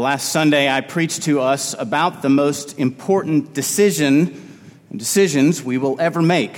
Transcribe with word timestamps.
Well, 0.00 0.06
last 0.06 0.32
Sunday 0.32 0.66
I 0.66 0.80
preached 0.80 1.24
to 1.24 1.40
us 1.40 1.74
about 1.78 2.22
the 2.22 2.30
most 2.30 2.78
important 2.78 3.52
decision 3.52 4.58
and 4.88 4.98
decisions 4.98 5.62
we 5.62 5.76
will 5.76 6.00
ever 6.00 6.22
make. 6.22 6.56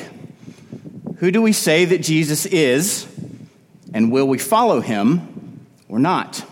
Who 1.16 1.32
do 1.32 1.42
we 1.42 1.52
say 1.52 1.84
that 1.86 2.02
Jesus 2.02 2.46
is, 2.46 3.04
and 3.92 4.12
will 4.12 4.28
we 4.28 4.38
follow 4.38 4.80
him 4.80 5.66
or 5.88 5.98
not? 5.98 6.44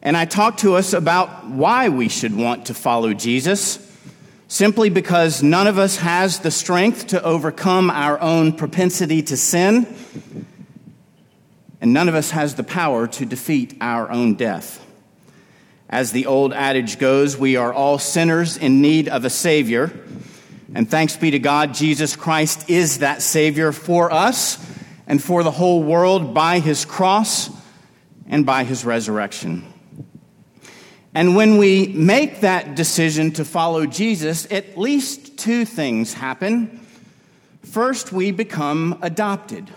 And 0.00 0.16
I 0.16 0.24
talked 0.24 0.60
to 0.60 0.76
us 0.76 0.94
about 0.94 1.46
why 1.48 1.90
we 1.90 2.08
should 2.08 2.34
want 2.34 2.64
to 2.68 2.74
follow 2.74 3.12
Jesus, 3.12 3.86
simply 4.48 4.88
because 4.88 5.42
none 5.42 5.66
of 5.66 5.76
us 5.76 5.96
has 5.96 6.38
the 6.38 6.50
strength 6.50 7.08
to 7.08 7.22
overcome 7.22 7.90
our 7.90 8.18
own 8.18 8.54
propensity 8.54 9.20
to 9.24 9.36
sin, 9.36 9.86
and 11.82 11.92
none 11.92 12.08
of 12.08 12.14
us 12.14 12.30
has 12.30 12.54
the 12.54 12.64
power 12.64 13.06
to 13.08 13.26
defeat 13.26 13.76
our 13.82 14.10
own 14.10 14.36
death. 14.36 14.86
As 15.90 16.12
the 16.12 16.26
old 16.26 16.52
adage 16.52 17.00
goes, 17.00 17.36
we 17.36 17.56
are 17.56 17.72
all 17.72 17.98
sinners 17.98 18.56
in 18.56 18.80
need 18.80 19.08
of 19.08 19.24
a 19.24 19.30
Savior. 19.30 19.92
And 20.72 20.88
thanks 20.88 21.16
be 21.16 21.32
to 21.32 21.40
God, 21.40 21.74
Jesus 21.74 22.14
Christ 22.14 22.70
is 22.70 23.00
that 23.00 23.22
Savior 23.22 23.72
for 23.72 24.12
us 24.12 24.64
and 25.08 25.20
for 25.20 25.42
the 25.42 25.50
whole 25.50 25.82
world 25.82 26.32
by 26.32 26.60
His 26.60 26.84
cross 26.84 27.50
and 28.28 28.46
by 28.46 28.62
His 28.62 28.84
resurrection. 28.84 29.66
And 31.12 31.34
when 31.34 31.58
we 31.58 31.88
make 31.88 32.42
that 32.42 32.76
decision 32.76 33.32
to 33.32 33.44
follow 33.44 33.84
Jesus, 33.84 34.46
at 34.52 34.78
least 34.78 35.38
two 35.38 35.64
things 35.64 36.14
happen. 36.14 36.86
First, 37.64 38.12
we 38.12 38.30
become 38.30 38.96
adopted 39.02 39.68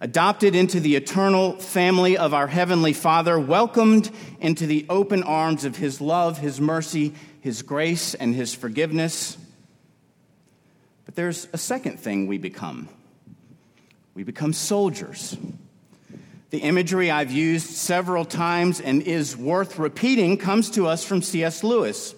adopted 0.00 0.54
into 0.54 0.80
the 0.80 0.96
eternal 0.96 1.52
family 1.52 2.16
of 2.16 2.32
our 2.32 2.46
Heavenly 2.46 2.94
Father, 2.94 3.38
welcomed 3.38 4.10
into 4.40 4.66
the 4.66 4.86
open 4.88 5.22
arms 5.22 5.64
of 5.64 5.76
His 5.76 6.00
love, 6.00 6.38
His 6.38 6.60
mercy, 6.60 7.14
His 7.40 7.62
grace, 7.62 8.14
and 8.14 8.34
His 8.34 8.54
forgiveness. 8.54 9.36
But 11.04 11.14
there's 11.14 11.48
a 11.52 11.58
second 11.58 12.00
thing 12.00 12.26
we 12.26 12.38
become 12.38 12.88
we 14.12 14.24
become 14.24 14.52
soldiers. 14.52 15.36
The 16.50 16.58
imagery 16.58 17.12
I've 17.12 17.30
used 17.30 17.68
several 17.68 18.24
times 18.24 18.80
and 18.80 19.02
is 19.02 19.36
worth 19.36 19.78
repeating 19.78 20.36
comes 20.36 20.68
to 20.70 20.88
us 20.88 21.04
from 21.04 21.22
C.S. 21.22 21.62
Lewis. 21.62 22.14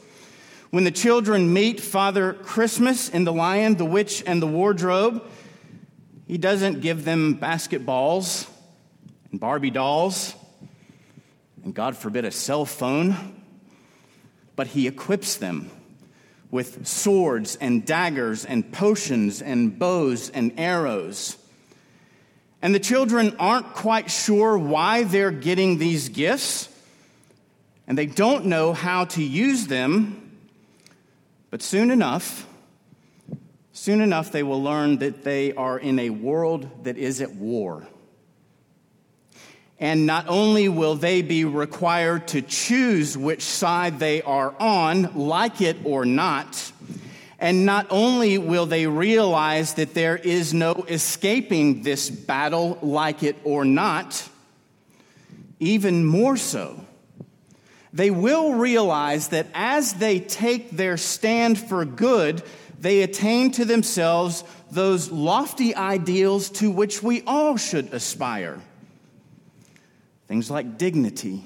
When 0.71 0.85
the 0.85 0.91
children 0.91 1.53
meet 1.53 1.81
Father 1.81 2.33
Christmas 2.33 3.11
in 3.11 3.25
The 3.25 3.33
Lion, 3.33 3.77
the 3.77 3.85
Witch, 3.85 4.23
and 4.27 4.41
the 4.41 4.47
Wardrobe, 4.47 5.23
he 6.33 6.39
doesn't 6.39 6.81
give 6.81 7.05
them 7.05 7.37
basketballs 7.37 8.49
and 9.31 9.39
Barbie 9.39 9.71
dolls 9.71 10.35
and, 11.63 11.75
God 11.75 11.95
forbid, 11.95 12.25
a 12.25 12.31
cell 12.31 12.65
phone, 12.65 13.43
but 14.57 14.67
he 14.67 14.87
equips 14.89 15.37
them 15.37 15.71
with 16.51 16.87
swords 16.87 17.57
and 17.57 17.85
daggers 17.85 18.47
and 18.47 18.73
potions 18.73 19.43
and 19.43 19.79
bows 19.79 20.31
and 20.31 20.55
arrows. 20.57 21.37
And 22.63 22.75
the 22.75 22.81
children 22.81 23.37
aren't 23.39 23.75
quite 23.75 24.11
sure 24.11 24.57
why 24.57 25.03
they're 25.03 25.31
getting 25.31 25.77
these 25.77 26.09
gifts, 26.09 26.71
and 27.87 27.99
they 27.99 28.07
don't 28.07 28.47
know 28.47 28.73
how 28.73 29.05
to 29.05 29.23
use 29.23 29.67
them. 29.67 30.39
But 31.51 31.61
soon 31.61 31.91
enough, 31.91 32.47
Soon 33.83 34.01
enough, 34.01 34.31
they 34.31 34.45
will 34.45 34.63
learn 34.63 34.99
that 34.99 35.25
they 35.25 35.53
are 35.55 35.77
in 35.77 35.99
a 35.99 36.09
world 36.09 36.85
that 36.85 36.97
is 36.97 37.21
at 37.21 37.35
war. 37.35 37.85
And 39.81 40.07
not 40.07 40.29
only 40.29 40.69
will 40.69 40.95
they 40.95 41.21
be 41.21 41.45
required 41.45 42.29
to 42.29 42.43
choose 42.43 43.19
which 43.19 43.43
side 43.43 43.99
they 43.99 44.23
are 44.23 44.55
on, 44.61 45.13
like 45.17 45.61
it 45.61 45.79
or 45.83 46.05
not, 46.05 46.71
and 47.41 47.67
not 47.67 47.89
only 47.91 48.39
will 48.39 48.67
they 48.67 48.87
realize 48.87 49.75
that 49.75 49.95
there 49.95 50.17
is 50.17 50.55
no 50.55 50.75
escaping 50.89 51.83
this 51.83 52.09
battle, 52.09 52.79
like 52.83 53.25
it 53.25 53.35
or 53.43 53.65
not, 53.65 54.29
even 55.59 56.05
more 56.05 56.37
so, 56.37 56.87
they 57.93 58.13
will 58.13 58.55
realize 58.55 59.29
that 59.29 59.49
as 59.53 59.95
they 59.95 60.21
take 60.21 60.71
their 60.71 60.97
stand 60.97 61.59
for 61.59 61.85
good, 61.85 62.45
they 62.83 63.03
attain 63.03 63.53
to 63.53 63.65
themselves 63.65 64.43
those 64.73 65.13
lofty 65.13 65.73
ideals 65.77 66.51
to 66.51 66.69
which 66.69 67.01
we 67.01 67.23
all 67.29 67.57
should 67.57 67.95
aspire. 67.95 68.61
Things 70.27 70.51
like 70.51 70.79
dignity 70.79 71.45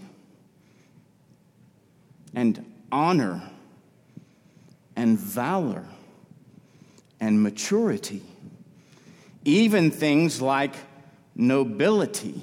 and 2.34 2.64
honor 2.90 3.42
and 4.96 5.18
valor 5.18 5.84
and 7.20 7.42
maturity, 7.42 8.22
even 9.44 9.90
things 9.90 10.40
like 10.40 10.72
nobility, 11.34 12.40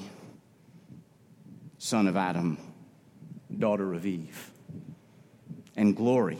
son 1.80 2.08
of 2.08 2.16
Adam, 2.16 2.60
daughter 3.58 3.96
of 3.96 4.06
Eve, 4.06 4.52
and 5.76 5.96
glory. 5.96 6.40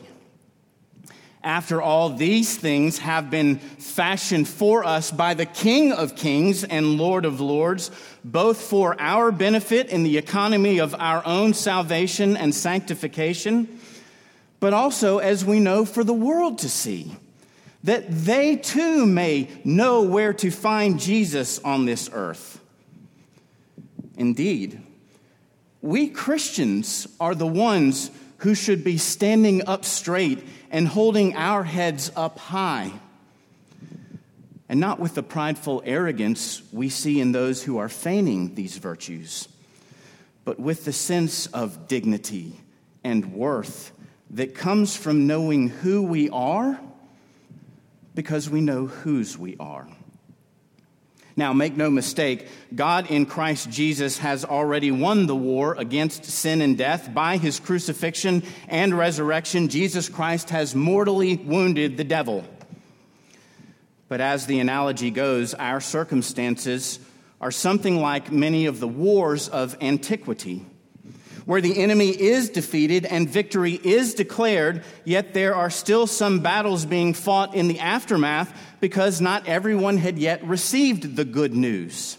After 1.44 1.82
all, 1.82 2.10
these 2.10 2.56
things 2.56 3.00
have 3.00 3.30
been 3.30 3.58
fashioned 3.58 4.48
for 4.48 4.86
us 4.86 5.12
by 5.12 5.34
the 5.34 5.46
King 5.46 5.92
of 5.92 6.16
Kings 6.16 6.64
and 6.64 6.98
Lord 6.98 7.26
of 7.26 7.42
Lords, 7.42 7.92
both 8.24 8.62
for 8.62 8.96
our 8.98 9.30
benefit 9.30 9.90
in 9.90 10.04
the 10.04 10.18
economy 10.18 10.80
of 10.80 10.96
our 10.98 11.22
own 11.26 11.54
salvation 11.54 12.38
and 12.38 12.56
sanctification, 12.56 13.68
but 14.62 14.72
also, 14.72 15.18
as 15.18 15.44
we 15.44 15.60
know, 15.60 15.84
for 15.84 16.06
the 16.06 16.14
world 16.14 16.60
to 16.60 16.70
see, 16.70 17.14
that 17.84 18.10
they 18.10 18.56
too 18.56 19.06
may 19.06 19.50
know 19.66 20.04
where 20.04 20.32
to 20.34 20.50
find 20.50 20.98
Jesus 20.98 21.60
on 21.60 21.84
this 21.84 22.10
earth. 22.14 22.62
Indeed, 24.16 24.82
we 25.82 26.08
Christians 26.08 27.06
are 27.20 27.36
the 27.36 27.46
ones 27.46 28.10
who 28.38 28.56
should 28.56 28.84
be 28.84 28.98
standing 28.98 29.68
up 29.68 29.84
straight 29.86 30.46
and 30.74 30.88
holding 30.88 31.36
our 31.36 31.64
heads 31.64 32.12
up 32.16 32.40
high. 32.40 32.92
And 34.68 34.80
not 34.80 35.00
with 35.00 35.14
the 35.14 35.22
prideful 35.22 35.84
arrogance 35.86 36.64
we 36.74 36.90
see 36.90 37.22
in 37.22 37.32
those 37.32 37.62
who 37.62 37.78
are 37.78 37.90
feigning 37.90 38.56
these 38.56 38.78
virtues, 38.78 39.48
but 40.46 40.60
with 40.60 40.84
the 40.84 40.92
sense 40.92 41.46
of 41.48 41.88
dignity 41.88 42.60
and 43.04 43.34
worth 43.34 43.92
that 44.32 44.56
comes 44.56 44.96
from 44.96 45.28
knowing 45.28 45.70
who 45.70 46.02
we 46.02 46.28
are 46.32 46.80
because 48.16 48.50
we 48.50 48.62
know 48.62 48.88
whose 48.88 49.38
we 49.38 49.56
are. 49.60 49.88
Now, 51.36 51.52
make 51.52 51.76
no 51.76 51.90
mistake, 51.90 52.48
God 52.76 53.10
in 53.10 53.26
Christ 53.26 53.70
Jesus 53.70 54.20
has 54.20 54.46
already 54.46 54.92
won 54.92 55.26
the 55.26 55.36
war 55.36 55.74
against 55.76 56.26
sin 56.26 56.62
and 56.62 56.78
death. 56.78 57.12
By 57.12 57.38
his 57.38 57.60
crucifixion 57.60 58.44
and 58.68 58.96
resurrection, 58.96 59.70
Jesus 59.70 60.10
Christ 60.10 60.52
has 60.52 60.76
mortally 60.76 61.38
wounded 61.38 61.98
the 61.98 62.04
devil. 62.04 62.44
But 64.10 64.22
as 64.22 64.46
the 64.46 64.60
analogy 64.60 65.10
goes, 65.10 65.56
our 65.56 65.82
circumstances 65.82 67.00
are 67.42 67.52
something 67.52 68.00
like 68.00 68.32
many 68.32 68.68
of 68.68 68.80
the 68.80 68.88
wars 68.88 69.50
of 69.50 69.76
antiquity 69.82 70.66
where 71.46 71.62
the 71.62 71.78
enemy 71.80 72.10
is 72.10 72.50
defeated 72.50 73.06
and 73.06 73.30
victory 73.30 73.74
is 73.74 74.14
declared, 74.14 74.84
yet 75.04 75.34
there 75.34 75.56
are 75.56 75.70
still 75.70 76.08
some 76.08 76.40
battles 76.40 76.86
being 76.86 77.14
fought 77.14 77.54
in 77.54 77.68
the 77.68 77.80
aftermath 77.80 78.58
because 78.84 79.22
not 79.22 79.48
everyone 79.48 79.96
had 79.96 80.20
yet 80.20 80.44
received 80.44 81.16
the 81.16 81.24
good 81.24 81.54
news. 81.54 82.18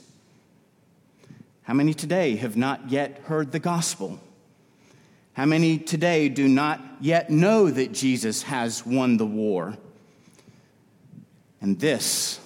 How 1.65 1.75
many 1.75 1.93
today 1.93 2.37
have 2.37 2.57
not 2.57 2.89
yet 2.89 3.19
heard 3.25 3.53
the 3.53 3.59
gospel? 3.59 4.19
How 5.35 5.45
many 5.45 5.77
today 5.77 6.31
do 6.31 6.49
not 6.49 6.81
yet 7.03 7.29
know 7.29 7.69
that 7.69 7.93
Jesus 7.93 8.45
has 8.45 8.87
won 8.87 9.19
the 9.19 9.27
war? 9.27 9.77
And 11.61 11.79
this, 11.79 12.41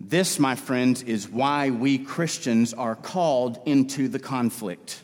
this, 0.00 0.40
my 0.40 0.56
friends, 0.56 1.04
is 1.04 1.28
why 1.28 1.70
we 1.70 1.98
Christians 1.98 2.74
are 2.74 2.96
called 2.96 3.60
into 3.64 4.08
the 4.08 4.18
conflict. 4.18 5.01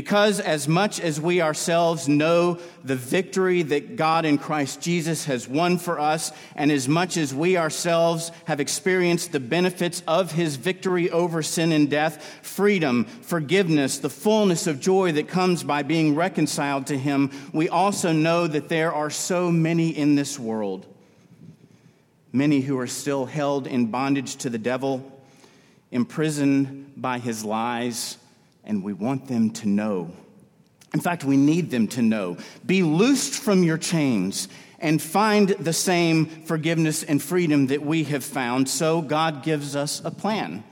Because 0.00 0.40
as 0.40 0.66
much 0.66 0.98
as 0.98 1.20
we 1.20 1.42
ourselves 1.42 2.08
know 2.08 2.58
the 2.82 2.96
victory 2.96 3.60
that 3.64 3.96
God 3.96 4.24
in 4.24 4.38
Christ 4.38 4.80
Jesus 4.80 5.26
has 5.26 5.46
won 5.46 5.76
for 5.76 6.00
us, 6.00 6.32
and 6.56 6.72
as 6.72 6.88
much 6.88 7.18
as 7.18 7.34
we 7.34 7.58
ourselves 7.58 8.32
have 8.46 8.60
experienced 8.60 9.30
the 9.30 9.40
benefits 9.40 10.02
of 10.08 10.32
his 10.32 10.56
victory 10.56 11.10
over 11.10 11.42
sin 11.42 11.70
and 11.70 11.90
death, 11.90 12.24
freedom, 12.40 13.04
forgiveness, 13.04 13.98
the 13.98 14.08
fullness 14.08 14.66
of 14.66 14.80
joy 14.80 15.12
that 15.12 15.28
comes 15.28 15.62
by 15.62 15.82
being 15.82 16.14
reconciled 16.14 16.86
to 16.86 16.96
him, 16.96 17.30
we 17.52 17.68
also 17.68 18.10
know 18.10 18.46
that 18.46 18.70
there 18.70 18.94
are 18.94 19.10
so 19.10 19.52
many 19.52 19.90
in 19.90 20.14
this 20.14 20.38
world. 20.38 20.86
Many 22.32 22.62
who 22.62 22.78
are 22.78 22.86
still 22.86 23.26
held 23.26 23.66
in 23.66 23.88
bondage 23.88 24.36
to 24.36 24.48
the 24.48 24.56
devil, 24.56 25.20
imprisoned 25.90 26.94
by 26.96 27.18
his 27.18 27.44
lies 27.44 28.16
and 28.70 28.84
we 28.84 28.92
want 28.92 29.26
them 29.26 29.50
to 29.50 29.68
know 29.68 30.10
In 30.92 31.00
fact, 31.00 31.22
we 31.22 31.36
need 31.36 31.70
them 31.70 31.86
to 31.88 32.02
know. 32.02 32.36
Be 32.66 32.82
loosed 32.82 33.34
from 33.34 33.62
your 33.62 33.78
chains 33.78 34.48
and 34.80 35.00
find 35.00 35.50
the 35.50 35.72
same 35.72 36.26
forgiveness 36.26 37.04
and 37.04 37.22
freedom 37.22 37.68
that 37.68 37.82
we 37.82 38.04
have 38.04 38.24
found. 38.24 38.68
So 38.68 39.00
God 39.00 39.44
gives 39.44 39.76
us 39.76 40.02
a 40.04 40.10
plan. 40.10 40.64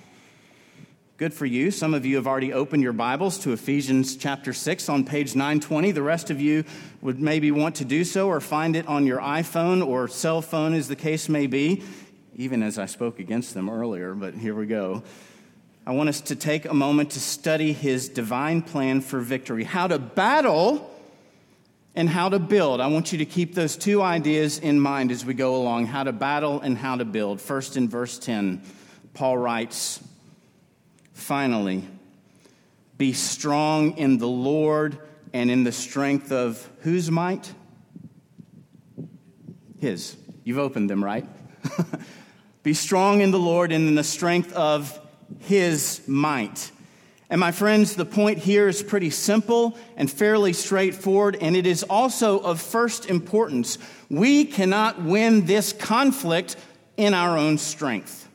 Good 1.18 1.32
for 1.32 1.46
you. 1.46 1.70
Some 1.70 1.94
of 1.94 2.04
you 2.04 2.16
have 2.16 2.26
already 2.26 2.52
opened 2.52 2.82
your 2.82 2.92
Bibles 2.92 3.38
to 3.40 3.52
Ephesians 3.52 4.16
chapter 4.16 4.52
6 4.52 4.88
on 4.88 5.04
page 5.04 5.36
920. 5.36 5.92
The 5.92 6.02
rest 6.02 6.30
of 6.30 6.40
you 6.40 6.64
would 7.00 7.20
maybe 7.20 7.52
want 7.52 7.76
to 7.76 7.84
do 7.84 8.02
so 8.02 8.28
or 8.28 8.40
find 8.40 8.74
it 8.74 8.88
on 8.88 9.06
your 9.06 9.20
iPhone 9.20 9.86
or 9.86 10.08
cell 10.08 10.42
phone, 10.42 10.74
as 10.74 10.88
the 10.88 10.96
case 10.96 11.28
may 11.28 11.46
be, 11.46 11.84
even 12.34 12.62
as 12.62 12.78
I 12.78 12.86
spoke 12.86 13.20
against 13.20 13.54
them 13.54 13.68
earlier, 13.70 14.14
but 14.14 14.34
here 14.34 14.54
we 14.54 14.66
go. 14.66 15.02
I 15.88 15.92
want 15.92 16.10
us 16.10 16.20
to 16.20 16.36
take 16.36 16.66
a 16.66 16.74
moment 16.74 17.12
to 17.12 17.20
study 17.20 17.72
his 17.72 18.10
divine 18.10 18.60
plan 18.60 19.00
for 19.00 19.20
victory, 19.20 19.64
how 19.64 19.86
to 19.86 19.98
battle 19.98 20.94
and 21.94 22.10
how 22.10 22.28
to 22.28 22.38
build. 22.38 22.82
I 22.82 22.88
want 22.88 23.10
you 23.10 23.16
to 23.20 23.24
keep 23.24 23.54
those 23.54 23.74
two 23.74 24.02
ideas 24.02 24.58
in 24.58 24.80
mind 24.80 25.10
as 25.10 25.24
we 25.24 25.32
go 25.32 25.56
along 25.56 25.86
how 25.86 26.04
to 26.04 26.12
battle 26.12 26.60
and 26.60 26.76
how 26.76 26.96
to 26.96 27.06
build. 27.06 27.40
First, 27.40 27.78
in 27.78 27.88
verse 27.88 28.18
10, 28.18 28.60
Paul 29.14 29.38
writes, 29.38 29.98
Finally, 31.14 31.88
be 32.98 33.14
strong 33.14 33.96
in 33.96 34.18
the 34.18 34.28
Lord 34.28 34.98
and 35.32 35.50
in 35.50 35.64
the 35.64 35.72
strength 35.72 36.32
of 36.32 36.68
whose 36.80 37.10
might? 37.10 37.50
His. 39.78 40.18
You've 40.44 40.58
opened 40.58 40.90
them, 40.90 41.02
right? 41.02 41.26
be 42.62 42.74
strong 42.74 43.22
in 43.22 43.30
the 43.30 43.38
Lord 43.38 43.72
and 43.72 43.88
in 43.88 43.94
the 43.94 44.04
strength 44.04 44.52
of 44.52 45.00
his 45.40 46.00
might. 46.06 46.70
And 47.30 47.40
my 47.40 47.52
friends, 47.52 47.94
the 47.94 48.06
point 48.06 48.38
here 48.38 48.68
is 48.68 48.82
pretty 48.82 49.10
simple 49.10 49.76
and 49.96 50.10
fairly 50.10 50.54
straightforward, 50.54 51.36
and 51.40 51.54
it 51.56 51.66
is 51.66 51.82
also 51.82 52.38
of 52.38 52.60
first 52.60 53.10
importance. 53.10 53.76
We 54.08 54.46
cannot 54.46 55.02
win 55.02 55.44
this 55.44 55.72
conflict 55.72 56.56
in 56.96 57.12
our 57.12 57.36
own 57.36 57.58
strength. 57.58 58.26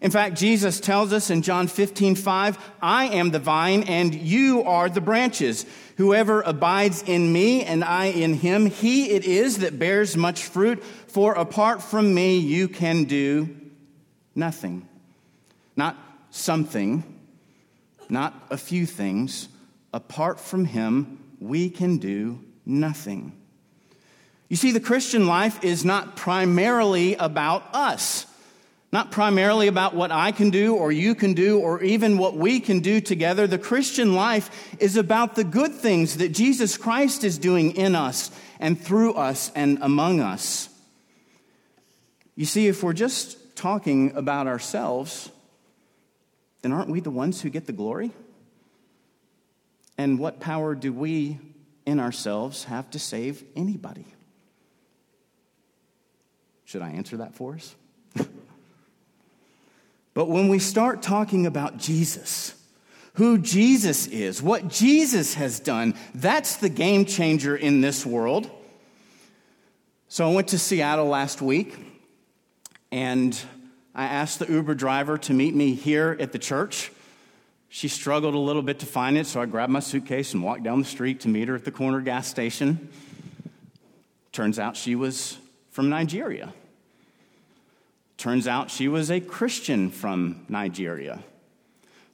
In 0.00 0.10
fact, 0.10 0.36
Jesus 0.36 0.80
tells 0.80 1.12
us 1.12 1.30
in 1.30 1.42
John 1.42 1.68
15, 1.68 2.16
5, 2.16 2.58
I 2.82 3.06
am 3.06 3.30
the 3.30 3.38
vine 3.38 3.84
and 3.84 4.12
you 4.12 4.64
are 4.64 4.88
the 4.88 5.00
branches. 5.00 5.64
Whoever 5.96 6.42
abides 6.42 7.02
in 7.02 7.32
me 7.32 7.62
and 7.62 7.84
I 7.84 8.06
in 8.06 8.34
him, 8.34 8.66
he 8.66 9.10
it 9.10 9.24
is 9.24 9.58
that 9.58 9.78
bears 9.78 10.16
much 10.16 10.42
fruit, 10.42 10.82
for 10.82 11.34
apart 11.34 11.82
from 11.82 12.12
me 12.12 12.38
you 12.38 12.66
can 12.66 13.04
do 13.04 13.54
nothing. 14.34 14.88
Not 15.76 15.96
something, 16.32 17.04
not 18.08 18.34
a 18.50 18.56
few 18.56 18.86
things. 18.86 19.48
Apart 19.94 20.40
from 20.40 20.64
him, 20.64 21.22
we 21.38 21.70
can 21.70 21.98
do 21.98 22.40
nothing. 22.66 23.38
You 24.48 24.56
see, 24.56 24.72
the 24.72 24.80
Christian 24.80 25.26
life 25.26 25.62
is 25.62 25.84
not 25.84 26.16
primarily 26.16 27.14
about 27.14 27.74
us. 27.74 28.26
Not 28.92 29.10
primarily 29.10 29.68
about 29.68 29.94
what 29.94 30.10
I 30.10 30.32
can 30.32 30.50
do 30.50 30.74
or 30.76 30.92
you 30.92 31.14
can 31.14 31.32
do 31.32 31.58
or 31.58 31.82
even 31.82 32.18
what 32.18 32.36
we 32.36 32.60
can 32.60 32.80
do 32.80 33.00
together. 33.00 33.46
The 33.46 33.56
Christian 33.56 34.14
life 34.14 34.76
is 34.78 34.98
about 34.98 35.34
the 35.34 35.44
good 35.44 35.72
things 35.72 36.18
that 36.18 36.30
Jesus 36.30 36.76
Christ 36.76 37.24
is 37.24 37.38
doing 37.38 37.74
in 37.76 37.94
us 37.94 38.30
and 38.60 38.78
through 38.78 39.14
us 39.14 39.50
and 39.54 39.78
among 39.80 40.20
us. 40.20 40.68
You 42.34 42.44
see, 42.44 42.68
if 42.68 42.82
we're 42.82 42.92
just 42.92 43.56
talking 43.56 44.14
about 44.14 44.46
ourselves, 44.46 45.30
then 46.62 46.72
aren't 46.72 46.88
we 46.88 47.00
the 47.00 47.10
ones 47.10 47.40
who 47.42 47.50
get 47.50 47.66
the 47.66 47.72
glory? 47.72 48.12
And 49.98 50.18
what 50.18 50.40
power 50.40 50.74
do 50.74 50.92
we 50.92 51.38
in 51.84 52.00
ourselves 52.00 52.64
have 52.64 52.90
to 52.90 52.98
save 52.98 53.44
anybody? 53.54 54.06
Should 56.64 56.82
I 56.82 56.90
answer 56.90 57.18
that 57.18 57.34
for 57.34 57.54
us? 57.54 57.74
But 60.14 60.28
when 60.28 60.48
we 60.48 60.58
start 60.58 61.00
talking 61.00 61.46
about 61.46 61.78
Jesus, 61.78 62.54
who 63.14 63.38
Jesus 63.38 64.06
is, 64.06 64.42
what 64.42 64.68
Jesus 64.68 65.34
has 65.34 65.58
done, 65.58 65.94
that's 66.14 66.56
the 66.56 66.68
game 66.68 67.04
changer 67.06 67.56
in 67.56 67.80
this 67.80 68.04
world. 68.04 68.50
So 70.08 70.28
I 70.30 70.34
went 70.34 70.48
to 70.48 70.58
Seattle 70.58 71.06
last 71.06 71.40
week 71.40 71.74
and 72.90 73.38
I 73.94 74.04
asked 74.04 74.38
the 74.38 74.50
Uber 74.50 74.74
driver 74.74 75.18
to 75.18 75.34
meet 75.34 75.54
me 75.54 75.74
here 75.74 76.16
at 76.18 76.32
the 76.32 76.38
church. 76.38 76.90
She 77.68 77.88
struggled 77.88 78.34
a 78.34 78.38
little 78.38 78.62
bit 78.62 78.78
to 78.80 78.86
find 78.86 79.16
it, 79.18 79.26
so 79.26 79.40
I 79.40 79.46
grabbed 79.46 79.72
my 79.72 79.80
suitcase 79.80 80.34
and 80.34 80.42
walked 80.42 80.62
down 80.62 80.80
the 80.80 80.86
street 80.86 81.20
to 81.20 81.28
meet 81.28 81.48
her 81.48 81.54
at 81.54 81.64
the 81.64 81.70
corner 81.70 82.00
gas 82.00 82.26
station. 82.26 82.90
Turns 84.30 84.58
out 84.58 84.76
she 84.76 84.94
was 84.94 85.38
from 85.70 85.88
Nigeria. 85.90 86.52
Turns 88.16 88.46
out 88.46 88.70
she 88.70 88.88
was 88.88 89.10
a 89.10 89.20
Christian 89.20 89.90
from 89.90 90.46
Nigeria. 90.48 91.22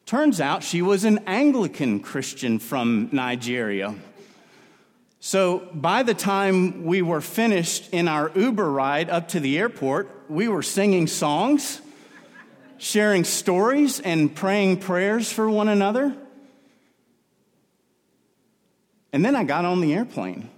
Turns 0.06 0.40
out 0.40 0.62
she 0.62 0.80
was 0.80 1.04
an 1.04 1.18
Anglican 1.26 2.00
Christian 2.00 2.58
from 2.58 3.08
Nigeria. 3.12 3.94
So 5.20 5.68
by 5.74 6.04
the 6.04 6.14
time 6.14 6.84
we 6.84 7.02
were 7.02 7.20
finished 7.20 7.88
in 7.92 8.06
our 8.06 8.30
Uber 8.36 8.70
ride 8.70 9.10
up 9.10 9.28
to 9.28 9.40
the 9.40 9.58
airport, 9.58 10.08
we 10.28 10.46
were 10.46 10.62
singing 10.62 11.08
songs, 11.08 11.80
sharing 12.78 13.24
stories, 13.24 13.98
and 13.98 14.34
praying 14.34 14.78
prayers 14.78 15.32
for 15.32 15.50
one 15.50 15.68
another. 15.68 16.14
And 19.12 19.24
then 19.24 19.34
I 19.34 19.42
got 19.42 19.64
on 19.64 19.80
the 19.80 19.94
airplane. 19.94 20.50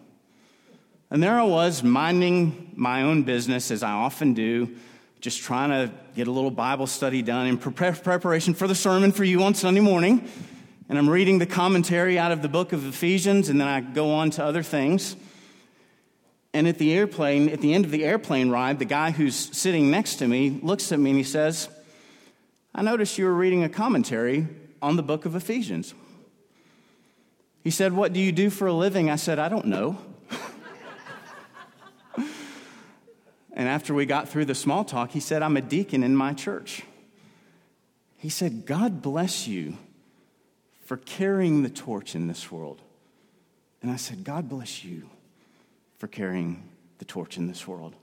And 1.11 1.23
there 1.23 1.39
I 1.39 1.45
was, 1.45 1.83
minding 1.83 2.73
my 2.77 3.03
own 3.03 3.23
business, 3.23 3.71
as 3.71 3.83
I 3.83 3.93
often 3.93 4.35
do, 4.35 4.77
just 5.21 5.41
trying 5.41 5.71
to 5.71 5.93
get 6.15 6.29
a 6.29 6.31
little 6.31 6.51
Bible 6.51 6.87
study 6.87 7.23
done 7.23 7.47
in 7.47 7.57
preparation 7.59 8.55
for 8.55 8.69
the 8.69 8.75
sermon 8.75 9.11
for 9.11 9.25
you 9.25 9.43
on 9.43 9.55
Sunday 9.55 9.81
morning. 9.81 10.29
And 10.91 10.99
I'm 10.99 11.09
reading 11.09 11.39
the 11.39 11.47
commentary 11.47 12.19
out 12.19 12.33
of 12.33 12.43
the 12.43 12.49
book 12.49 12.73
of 12.73 12.85
Ephesians, 12.85 13.49
and 13.49 13.61
then 13.61 13.69
I 13.69 13.81
go 13.81 14.11
on 14.11 14.31
to 14.31 14.45
other 14.45 14.65
things. 14.65 15.15
And 16.53 16.67
at 16.67 16.79
the 16.79 16.93
airplane, 16.93 17.49
at 17.49 17.61
the 17.61 17.73
end 17.75 17.85
of 17.85 17.93
the 17.93 18.05
airplane 18.05 18.51
ride, 18.51 18.81
the 18.81 18.85
guy 18.85 19.13
who's 19.13 19.37
sitting 19.37 19.93
next 19.93 20.17
to 20.17 20.27
me 20.27 20.59
looks 20.65 20.91
at 20.91 20.99
me 20.99 21.11
and 21.11 21.17
he 21.17 21.23
says, 21.23 21.69
I 22.75 22.83
noticed 22.83 23.19
you 23.19 23.27
were 23.27 23.35
reading 23.35 23.63
a 23.63 23.69
commentary 23.69 24.49
on 24.83 24.97
the 24.97 25.03
book 25.05 25.26
of 25.26 25.37
Ephesians. 25.37 25.95
He 27.62 27.71
said, 27.71 27.93
What 27.93 28.12
do 28.12 28.19
you 28.19 28.33
do 28.33 28.50
for 28.50 28.67
a 28.67 28.73
living? 28.73 29.11
I 29.11 29.17
said, 29.17 29.38
I 29.38 29.49
don't 29.49 29.67
know. 29.67 29.97
And 33.53 33.69
after 33.69 33.93
we 33.93 34.07
got 34.07 34.29
through 34.29 34.47
the 34.47 34.55
small 34.55 34.85
talk, 34.85 35.11
he 35.11 35.21
said, 35.21 35.43
I'm 35.43 35.57
a 35.57 35.61
deacon 35.61 36.03
in 36.03 36.17
my 36.17 36.33
church. 36.33 36.83
He 38.17 38.29
said, 38.29 38.64
God 38.64 39.03
bless 39.03 39.47
you 39.47 39.76
for 40.90 40.97
carrying 40.97 41.62
the 41.62 41.70
torch 41.70 42.16
in 42.16 42.26
this 42.26 42.50
world. 42.50 42.82
And 43.80 43.92
I 43.92 43.94
said, 43.94 44.25
God 44.25 44.49
bless 44.49 44.85
you 44.85 45.09
for 45.99 46.09
carrying 46.09 46.68
the 46.99 47.04
torch 47.04 47.37
in 47.37 47.47
this 47.47 47.68
world. 47.68 47.94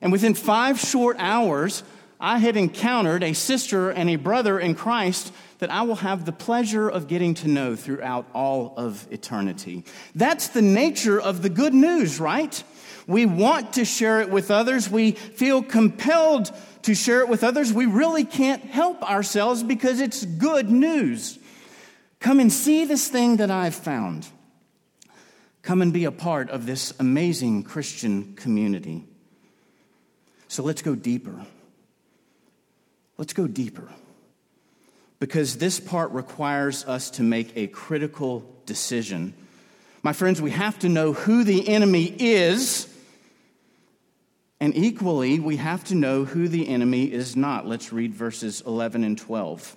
And 0.00 0.10
within 0.10 0.34
five 0.34 0.80
short 0.80 1.14
hours, 1.20 1.84
I 2.18 2.38
had 2.38 2.56
encountered 2.56 3.22
a 3.22 3.34
sister 3.34 3.90
and 3.90 4.10
a 4.10 4.16
brother 4.16 4.58
in 4.58 4.74
Christ 4.74 5.32
that 5.60 5.70
I 5.70 5.82
will 5.82 5.94
have 5.94 6.24
the 6.24 6.32
pleasure 6.32 6.88
of 6.88 7.06
getting 7.06 7.34
to 7.34 7.46
know 7.46 7.76
throughout 7.76 8.26
all 8.34 8.74
of 8.76 9.06
eternity. 9.12 9.84
That's 10.12 10.48
the 10.48 10.60
nature 10.60 11.20
of 11.20 11.42
the 11.42 11.50
good 11.50 11.72
news, 11.72 12.18
right? 12.18 12.64
We 13.06 13.26
want 13.26 13.74
to 13.74 13.84
share 13.84 14.20
it 14.20 14.28
with 14.28 14.50
others. 14.50 14.90
We 14.90 15.12
feel 15.12 15.62
compelled 15.62 16.50
to 16.82 16.96
share 16.96 17.20
it 17.20 17.28
with 17.28 17.44
others. 17.44 17.72
We 17.72 17.86
really 17.86 18.24
can't 18.24 18.64
help 18.64 19.08
ourselves 19.08 19.62
because 19.62 20.00
it's 20.00 20.24
good 20.24 20.68
news. 20.68 21.38
Come 22.22 22.38
and 22.38 22.52
see 22.52 22.84
this 22.84 23.08
thing 23.08 23.36
that 23.36 23.50
I've 23.50 23.74
found. 23.74 24.26
Come 25.62 25.82
and 25.82 25.92
be 25.92 26.04
a 26.04 26.12
part 26.12 26.50
of 26.50 26.66
this 26.66 26.94
amazing 26.98 27.64
Christian 27.64 28.34
community. 28.36 29.04
So 30.46 30.62
let's 30.62 30.82
go 30.82 30.94
deeper. 30.94 31.44
Let's 33.18 33.32
go 33.32 33.46
deeper. 33.46 33.88
Because 35.18 35.58
this 35.58 35.80
part 35.80 36.12
requires 36.12 36.84
us 36.84 37.10
to 37.10 37.22
make 37.22 37.56
a 37.56 37.66
critical 37.66 38.48
decision. 38.66 39.34
My 40.02 40.12
friends, 40.12 40.40
we 40.40 40.52
have 40.52 40.78
to 40.78 40.88
know 40.88 41.12
who 41.12 41.42
the 41.42 41.68
enemy 41.68 42.04
is 42.06 42.88
and 44.62 44.76
equally, 44.76 45.40
we 45.40 45.56
have 45.56 45.82
to 45.86 45.96
know 45.96 46.24
who 46.24 46.46
the 46.46 46.68
enemy 46.68 47.12
is 47.12 47.34
not. 47.34 47.66
Let's 47.66 47.92
read 47.92 48.14
verses 48.14 48.62
11 48.64 49.02
and 49.02 49.18
12. 49.18 49.76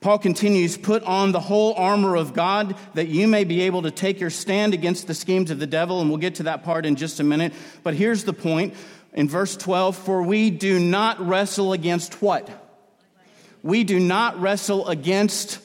Paul 0.00 0.18
continues, 0.18 0.78
Put 0.78 1.02
on 1.02 1.32
the 1.32 1.40
whole 1.40 1.74
armor 1.74 2.16
of 2.16 2.32
God 2.32 2.74
that 2.94 3.08
you 3.08 3.28
may 3.28 3.44
be 3.44 3.62
able 3.62 3.82
to 3.82 3.90
take 3.90 4.18
your 4.18 4.30
stand 4.30 4.72
against 4.72 5.06
the 5.06 5.14
schemes 5.14 5.50
of 5.50 5.58
the 5.58 5.66
devil. 5.66 6.00
And 6.00 6.08
we'll 6.08 6.18
get 6.18 6.36
to 6.36 6.44
that 6.44 6.64
part 6.64 6.86
in 6.86 6.96
just 6.96 7.20
a 7.20 7.24
minute. 7.24 7.52
But 7.82 7.94
here's 7.94 8.24
the 8.24 8.32
point 8.32 8.74
in 9.12 9.28
verse 9.28 9.56
12 9.56 9.96
For 9.96 10.22
we 10.22 10.50
do 10.50 10.78
not 10.78 11.20
wrestle 11.20 11.72
against 11.72 12.22
what? 12.22 12.48
We 13.62 13.84
do 13.84 14.00
not 14.00 14.40
wrestle 14.40 14.88
against 14.88 15.60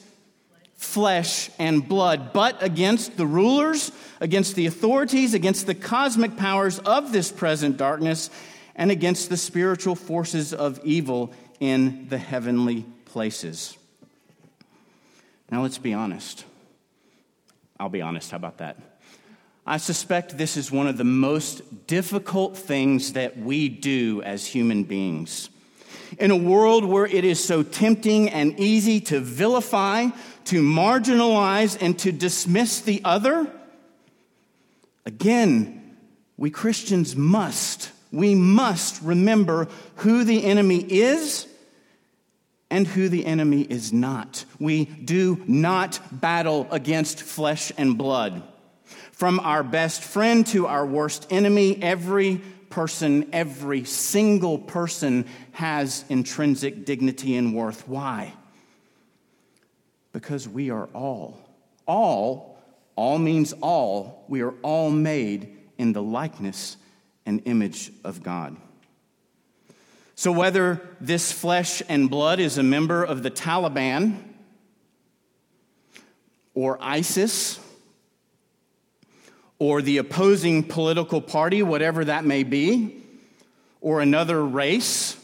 flesh 0.74 1.50
and 1.58 1.88
blood, 1.88 2.34
but 2.34 2.62
against 2.62 3.16
the 3.16 3.26
rulers, 3.26 3.90
against 4.20 4.54
the 4.54 4.66
authorities, 4.66 5.32
against 5.32 5.66
the 5.66 5.74
cosmic 5.74 6.36
powers 6.36 6.78
of 6.78 7.12
this 7.12 7.32
present 7.32 7.78
darkness, 7.78 8.28
and 8.74 8.90
against 8.90 9.30
the 9.30 9.38
spiritual 9.38 9.94
forces 9.94 10.52
of 10.52 10.78
evil 10.84 11.32
in 11.58 12.06
the 12.10 12.18
heavenly 12.18 12.84
places. 13.06 13.78
Now, 15.50 15.62
let's 15.62 15.78
be 15.78 15.94
honest. 15.94 16.44
I'll 17.78 17.88
be 17.88 18.02
honest. 18.02 18.30
How 18.30 18.36
about 18.36 18.58
that? 18.58 18.76
I 19.66 19.78
suspect 19.78 20.38
this 20.38 20.56
is 20.56 20.70
one 20.70 20.86
of 20.86 20.96
the 20.96 21.04
most 21.04 21.86
difficult 21.86 22.56
things 22.56 23.14
that 23.14 23.36
we 23.36 23.68
do 23.68 24.22
as 24.22 24.46
human 24.46 24.84
beings. 24.84 25.50
In 26.18 26.30
a 26.30 26.36
world 26.36 26.84
where 26.84 27.06
it 27.06 27.24
is 27.24 27.42
so 27.42 27.62
tempting 27.62 28.30
and 28.30 28.58
easy 28.60 29.00
to 29.02 29.20
vilify, 29.20 30.08
to 30.46 30.62
marginalize, 30.62 31.76
and 31.80 31.98
to 31.98 32.12
dismiss 32.12 32.80
the 32.80 33.00
other, 33.04 33.50
again, 35.04 35.96
we 36.36 36.50
Christians 36.50 37.16
must, 37.16 37.90
we 38.12 38.34
must 38.34 39.02
remember 39.02 39.68
who 39.96 40.22
the 40.22 40.44
enemy 40.44 40.78
is 40.78 41.46
and 42.70 42.86
who 42.86 43.08
the 43.08 43.24
enemy 43.26 43.62
is 43.62 43.92
not. 43.92 44.44
We 44.58 44.84
do 44.84 45.42
not 45.46 46.00
battle 46.12 46.66
against 46.70 47.22
flesh 47.22 47.72
and 47.76 47.96
blood. 47.96 48.42
From 49.12 49.40
our 49.40 49.62
best 49.62 50.02
friend 50.02 50.46
to 50.48 50.66
our 50.66 50.84
worst 50.84 51.26
enemy, 51.30 51.80
every 51.82 52.40
person, 52.70 53.28
every 53.32 53.84
single 53.84 54.58
person 54.58 55.26
has 55.52 56.04
intrinsic 56.08 56.84
dignity 56.84 57.36
and 57.36 57.54
worth. 57.54 57.88
Why? 57.88 58.34
Because 60.12 60.48
we 60.48 60.70
are 60.70 60.88
all, 60.92 61.38
all, 61.86 62.58
all 62.96 63.18
means 63.18 63.52
all, 63.60 64.24
we 64.28 64.42
are 64.42 64.54
all 64.62 64.90
made 64.90 65.56
in 65.78 65.92
the 65.92 66.02
likeness 66.02 66.76
and 67.24 67.42
image 67.44 67.92
of 68.04 68.22
God. 68.22 68.56
So, 70.18 70.32
whether 70.32 70.80
this 70.98 71.30
flesh 71.30 71.82
and 71.90 72.08
blood 72.08 72.40
is 72.40 72.56
a 72.56 72.62
member 72.62 73.04
of 73.04 73.22
the 73.22 73.30
Taliban 73.30 74.16
or 76.54 76.78
ISIS, 76.80 77.60
or 79.58 79.82
the 79.82 79.98
opposing 79.98 80.62
political 80.62 81.20
party, 81.20 81.62
whatever 81.62 82.02
that 82.06 82.24
may 82.24 82.44
be, 82.44 82.96
or 83.82 84.00
another 84.00 84.42
race, 84.42 85.18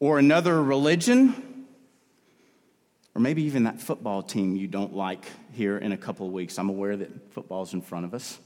or 0.00 0.18
another 0.18 0.60
religion, 0.60 1.66
or 3.14 3.20
maybe 3.20 3.44
even 3.44 3.64
that 3.64 3.80
football 3.80 4.20
team 4.20 4.56
you 4.56 4.66
don't 4.66 4.96
like 4.96 5.24
here 5.52 5.78
in 5.78 5.92
a 5.92 5.96
couple 5.96 6.26
of 6.26 6.32
weeks. 6.32 6.58
I'm 6.58 6.68
aware 6.70 6.96
that 6.96 7.32
football's 7.32 7.72
in 7.72 7.82
front 7.82 8.04
of 8.04 8.14
us. 8.14 8.36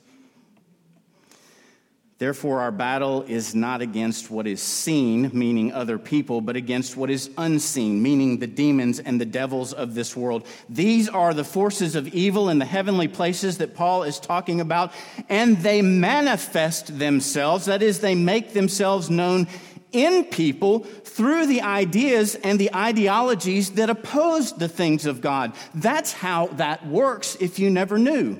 Therefore, 2.19 2.61
our 2.61 2.71
battle 2.71 3.23
is 3.23 3.57
not 3.57 3.83
against 3.83 4.31
what 4.31 4.47
is 4.47 4.63
seen, 4.63 5.31
meaning 5.33 5.73
other 5.73 5.99
people, 5.99 6.41
but 6.41 6.55
against 6.55 6.97
what 6.97 7.11
is 7.11 7.29
unseen, 7.37 8.01
meaning 8.03 8.39
the 8.39 8.47
demons 8.47 9.01
and 9.01 9.21
the 9.21 9.25
devils 9.25 9.73
of 9.73 9.95
this 9.95 10.17
world. 10.17 10.47
These 10.69 11.09
are 11.09 11.35
the 11.35 11.43
forces 11.43 11.97
of 11.97 12.07
evil 12.15 12.51
in 12.51 12.61
the 12.61 12.65
heavenly 12.65 13.09
places 13.09 13.59
that 13.59 13.75
Paul 13.75 14.05
is 14.05 14.21
talking 14.21 14.61
about, 14.61 14.93
and 15.29 15.59
they 15.59 15.83
manifest 15.83 16.99
themselves, 17.01 17.65
that 17.67 17.83
is, 17.83 17.99
they 17.99 18.15
make 18.15 18.53
themselves 18.53 19.11
known 19.11 19.49
in 19.91 20.25
people 20.25 20.81
through 20.81 21.47
the 21.47 21.63
ideas 21.63 22.37
and 22.37 22.61
the 22.61 22.75
ideologies 22.75 23.73
that 23.73 23.91
oppose 23.91 24.53
the 24.53 24.69
things 24.69 25.05
of 25.07 25.21
God. 25.21 25.53
That's 25.75 26.13
how 26.13 26.47
that 26.49 26.87
works 26.87 27.37
if 27.41 27.59
you 27.59 27.71
never 27.71 27.99
knew. 27.99 28.39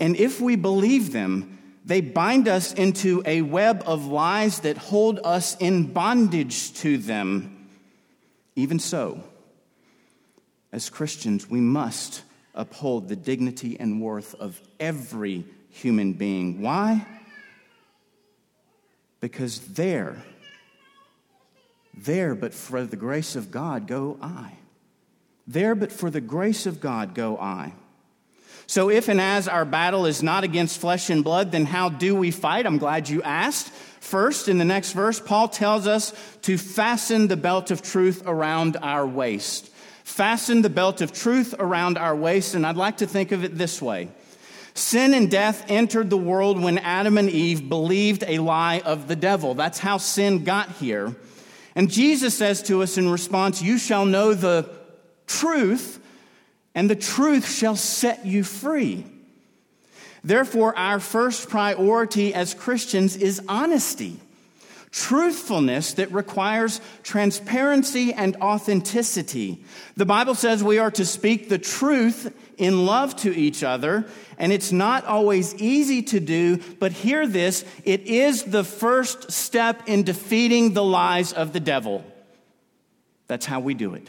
And 0.00 0.16
if 0.16 0.40
we 0.40 0.56
believe 0.56 1.12
them, 1.12 1.58
they 1.84 2.00
bind 2.00 2.48
us 2.48 2.72
into 2.72 3.22
a 3.26 3.42
web 3.42 3.82
of 3.86 4.06
lies 4.06 4.60
that 4.60 4.78
hold 4.78 5.20
us 5.22 5.56
in 5.58 5.92
bondage 5.92 6.72
to 6.74 6.96
them. 6.96 7.68
Even 8.56 8.78
so, 8.78 9.22
as 10.72 10.88
Christians, 10.88 11.48
we 11.50 11.60
must 11.60 12.22
uphold 12.54 13.08
the 13.08 13.16
dignity 13.16 13.78
and 13.78 14.00
worth 14.00 14.34
of 14.36 14.60
every 14.80 15.44
human 15.68 16.14
being. 16.14 16.62
Why? 16.62 17.06
Because 19.20 19.60
there, 19.60 20.22
there, 21.92 22.34
but 22.34 22.54
for 22.54 22.84
the 22.84 22.96
grace 22.96 23.36
of 23.36 23.50
God, 23.50 23.86
go 23.86 24.18
I. 24.22 24.52
There, 25.46 25.74
but 25.74 25.92
for 25.92 26.10
the 26.10 26.20
grace 26.20 26.64
of 26.64 26.80
God, 26.80 27.14
go 27.14 27.36
I. 27.38 27.74
So, 28.66 28.90
if 28.90 29.08
and 29.08 29.20
as 29.20 29.46
our 29.46 29.64
battle 29.64 30.06
is 30.06 30.22
not 30.22 30.44
against 30.44 30.80
flesh 30.80 31.10
and 31.10 31.22
blood, 31.22 31.52
then 31.52 31.66
how 31.66 31.88
do 31.88 32.14
we 32.14 32.30
fight? 32.30 32.66
I'm 32.66 32.78
glad 32.78 33.08
you 33.08 33.22
asked. 33.22 33.68
First, 34.00 34.48
in 34.48 34.58
the 34.58 34.64
next 34.64 34.92
verse, 34.92 35.20
Paul 35.20 35.48
tells 35.48 35.86
us 35.86 36.12
to 36.42 36.58
fasten 36.58 37.28
the 37.28 37.36
belt 37.36 37.70
of 37.70 37.82
truth 37.82 38.22
around 38.26 38.76
our 38.76 39.06
waist. 39.06 39.70
Fasten 40.04 40.62
the 40.62 40.70
belt 40.70 41.00
of 41.00 41.12
truth 41.12 41.54
around 41.58 41.96
our 41.96 42.14
waist, 42.14 42.54
and 42.54 42.66
I'd 42.66 42.76
like 42.76 42.98
to 42.98 43.06
think 43.06 43.32
of 43.32 43.44
it 43.44 43.56
this 43.56 43.80
way 43.80 44.08
Sin 44.74 45.14
and 45.14 45.30
death 45.30 45.64
entered 45.68 46.10
the 46.10 46.16
world 46.16 46.60
when 46.60 46.78
Adam 46.78 47.16
and 47.16 47.30
Eve 47.30 47.68
believed 47.68 48.24
a 48.26 48.38
lie 48.38 48.80
of 48.80 49.06
the 49.08 49.16
devil. 49.16 49.54
That's 49.54 49.78
how 49.78 49.98
sin 49.98 50.42
got 50.44 50.68
here. 50.72 51.14
And 51.76 51.90
Jesus 51.90 52.36
says 52.36 52.62
to 52.64 52.82
us 52.82 52.98
in 52.98 53.08
response, 53.08 53.62
You 53.62 53.78
shall 53.78 54.04
know 54.04 54.34
the 54.34 54.68
truth 55.26 56.00
and 56.74 56.90
the 56.90 56.96
truth 56.96 57.50
shall 57.50 57.76
set 57.76 58.26
you 58.26 58.42
free. 58.42 59.04
Therefore, 60.24 60.76
our 60.76 61.00
first 61.00 61.48
priority 61.50 62.32
as 62.34 62.54
Christians 62.54 63.14
is 63.16 63.42
honesty, 63.46 64.18
truthfulness 64.90 65.94
that 65.94 66.10
requires 66.12 66.80
transparency 67.02 68.12
and 68.12 68.36
authenticity. 68.36 69.62
The 69.96 70.06
Bible 70.06 70.34
says 70.34 70.64
we 70.64 70.78
are 70.78 70.90
to 70.92 71.04
speak 71.04 71.48
the 71.48 71.58
truth 71.58 72.34
in 72.56 72.86
love 72.86 73.14
to 73.16 73.36
each 73.36 73.62
other, 73.62 74.06
and 74.38 74.50
it's 74.50 74.72
not 74.72 75.04
always 75.04 75.54
easy 75.56 76.02
to 76.02 76.20
do, 76.20 76.58
but 76.78 76.92
hear 76.92 77.26
this 77.26 77.64
it 77.84 78.02
is 78.02 78.44
the 78.44 78.64
first 78.64 79.30
step 79.30 79.82
in 79.86 80.04
defeating 80.04 80.72
the 80.72 80.84
lies 80.84 81.32
of 81.34 81.52
the 81.52 81.60
devil. 81.60 82.02
That's 83.26 83.46
how 83.46 83.60
we 83.60 83.74
do 83.74 83.94
it. 83.94 84.08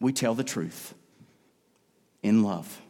We 0.00 0.12
tell 0.12 0.34
the 0.34 0.44
truth 0.44 0.94
in 2.22 2.42
love. 2.42 2.80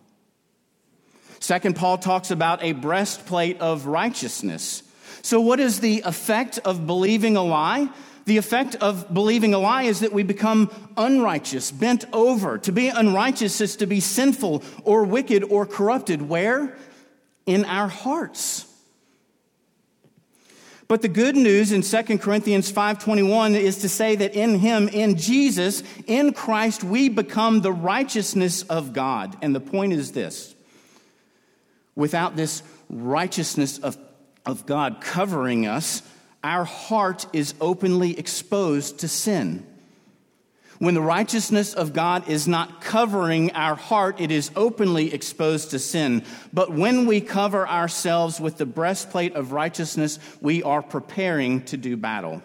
Second, 1.39 1.77
Paul 1.77 1.99
talks 1.99 2.31
about 2.31 2.63
a 2.63 2.73
breastplate 2.73 3.61
of 3.61 3.87
righteousness. 3.87 4.83
So, 5.23 5.41
what 5.41 5.61
is 5.61 5.81
the 5.81 6.03
effect 6.05 6.59
of 6.59 6.87
believing 6.87 7.37
a 7.37 7.43
lie? 7.43 7.89
The 8.27 8.37
effect 8.37 8.77
of 8.77 9.13
believing 9.13 9.55
a 9.55 9.59
lie 9.59 9.85
is 9.85 10.01
that 10.01 10.13
we 10.13 10.23
become 10.23 10.71
unrighteous, 10.97 11.73
bent 11.73 12.05
over. 12.13 12.59
To 12.59 12.73
be 12.73 12.89
unrighteous 12.89 13.61
is 13.61 13.77
to 13.77 13.87
be 13.87 14.01
sinful 14.01 14.63
or 14.85 15.05
wicked 15.05 15.43
or 15.45 15.67
corrupted. 15.67 16.29
Where? 16.29 16.77
In 17.47 17.65
our 17.65 17.89
hearts. 17.89 18.70
But 20.91 21.03
the 21.03 21.09
good 21.09 21.37
news 21.37 21.71
in 21.71 21.83
2 21.83 22.19
Corinthians 22.19 22.69
5:21 22.69 23.55
is 23.55 23.77
to 23.77 23.89
say 23.89 24.17
that 24.17 24.35
in 24.35 24.59
him 24.59 24.89
in 24.89 25.15
Jesus 25.15 25.85
in 26.09 26.33
Christ 26.33 26.83
we 26.83 27.09
become 27.09 27.61
the 27.61 27.71
righteousness 27.71 28.63
of 28.63 28.93
God. 28.93 29.37
And 29.41 29.55
the 29.55 29.61
point 29.61 29.93
is 29.93 30.11
this. 30.11 30.53
Without 31.95 32.35
this 32.35 32.65
righteousness 32.89 33.79
of, 33.79 33.97
of 34.45 34.67
God 34.67 35.01
covering 35.01 35.65
us, 35.65 36.03
our 36.43 36.65
heart 36.65 37.25
is 37.33 37.55
openly 37.61 38.19
exposed 38.19 38.99
to 38.99 39.07
sin. 39.07 39.65
When 40.81 40.95
the 40.95 41.03
righteousness 41.03 41.75
of 41.75 41.93
God 41.93 42.27
is 42.27 42.49
not 42.49 42.81
covering 42.81 43.53
our 43.53 43.75
heart, 43.75 44.19
it 44.19 44.31
is 44.31 44.51
openly 44.57 45.13
exposed 45.13 45.73
to 45.73 45.79
sin. 45.79 46.25
But 46.55 46.73
when 46.73 47.05
we 47.05 47.21
cover 47.21 47.69
ourselves 47.69 48.41
with 48.41 48.57
the 48.57 48.65
breastplate 48.65 49.35
of 49.35 49.53
righteousness, 49.53 50.19
we 50.41 50.63
are 50.63 50.81
preparing 50.81 51.65
to 51.67 51.77
do 51.77 51.99
battle. 51.99 52.41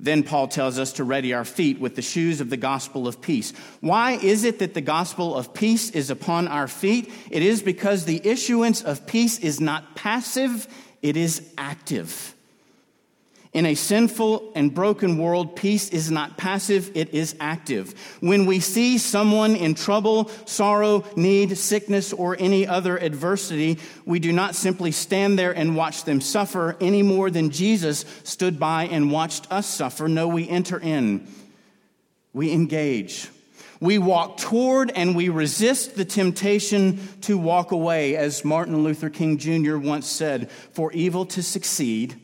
Then 0.00 0.24
Paul 0.24 0.48
tells 0.48 0.80
us 0.80 0.94
to 0.94 1.04
ready 1.04 1.32
our 1.32 1.44
feet 1.44 1.78
with 1.78 1.94
the 1.94 2.02
shoes 2.02 2.40
of 2.40 2.50
the 2.50 2.56
gospel 2.56 3.06
of 3.06 3.20
peace. 3.20 3.52
Why 3.80 4.14
is 4.14 4.42
it 4.42 4.58
that 4.58 4.74
the 4.74 4.80
gospel 4.80 5.36
of 5.36 5.54
peace 5.54 5.90
is 5.90 6.10
upon 6.10 6.48
our 6.48 6.66
feet? 6.66 7.12
It 7.30 7.44
is 7.44 7.62
because 7.62 8.04
the 8.04 8.20
issuance 8.26 8.82
of 8.82 9.06
peace 9.06 9.38
is 9.38 9.60
not 9.60 9.94
passive, 9.94 10.66
it 11.02 11.16
is 11.16 11.48
active. 11.56 12.33
In 13.54 13.66
a 13.66 13.76
sinful 13.76 14.50
and 14.56 14.74
broken 14.74 15.16
world, 15.16 15.54
peace 15.54 15.88
is 15.90 16.10
not 16.10 16.36
passive, 16.36 16.90
it 16.96 17.14
is 17.14 17.36
active. 17.38 17.94
When 18.18 18.46
we 18.46 18.58
see 18.58 18.98
someone 18.98 19.54
in 19.54 19.76
trouble, 19.76 20.28
sorrow, 20.44 21.04
need, 21.14 21.56
sickness, 21.56 22.12
or 22.12 22.36
any 22.36 22.66
other 22.66 22.98
adversity, 22.98 23.78
we 24.04 24.18
do 24.18 24.32
not 24.32 24.56
simply 24.56 24.90
stand 24.90 25.38
there 25.38 25.52
and 25.52 25.76
watch 25.76 26.02
them 26.02 26.20
suffer 26.20 26.76
any 26.80 27.04
more 27.04 27.30
than 27.30 27.50
Jesus 27.50 28.04
stood 28.24 28.58
by 28.58 28.86
and 28.86 29.12
watched 29.12 29.46
us 29.52 29.68
suffer. 29.68 30.08
No, 30.08 30.26
we 30.26 30.48
enter 30.48 30.80
in, 30.80 31.28
we 32.32 32.50
engage. 32.50 33.28
We 33.78 33.98
walk 33.98 34.38
toward 34.38 34.90
and 34.90 35.14
we 35.14 35.28
resist 35.28 35.94
the 35.94 36.04
temptation 36.04 37.06
to 37.20 37.38
walk 37.38 37.70
away, 37.70 38.16
as 38.16 38.44
Martin 38.44 38.82
Luther 38.82 39.10
King 39.10 39.38
Jr. 39.38 39.76
once 39.76 40.08
said 40.08 40.50
for 40.50 40.90
evil 40.90 41.24
to 41.26 41.42
succeed, 41.42 42.20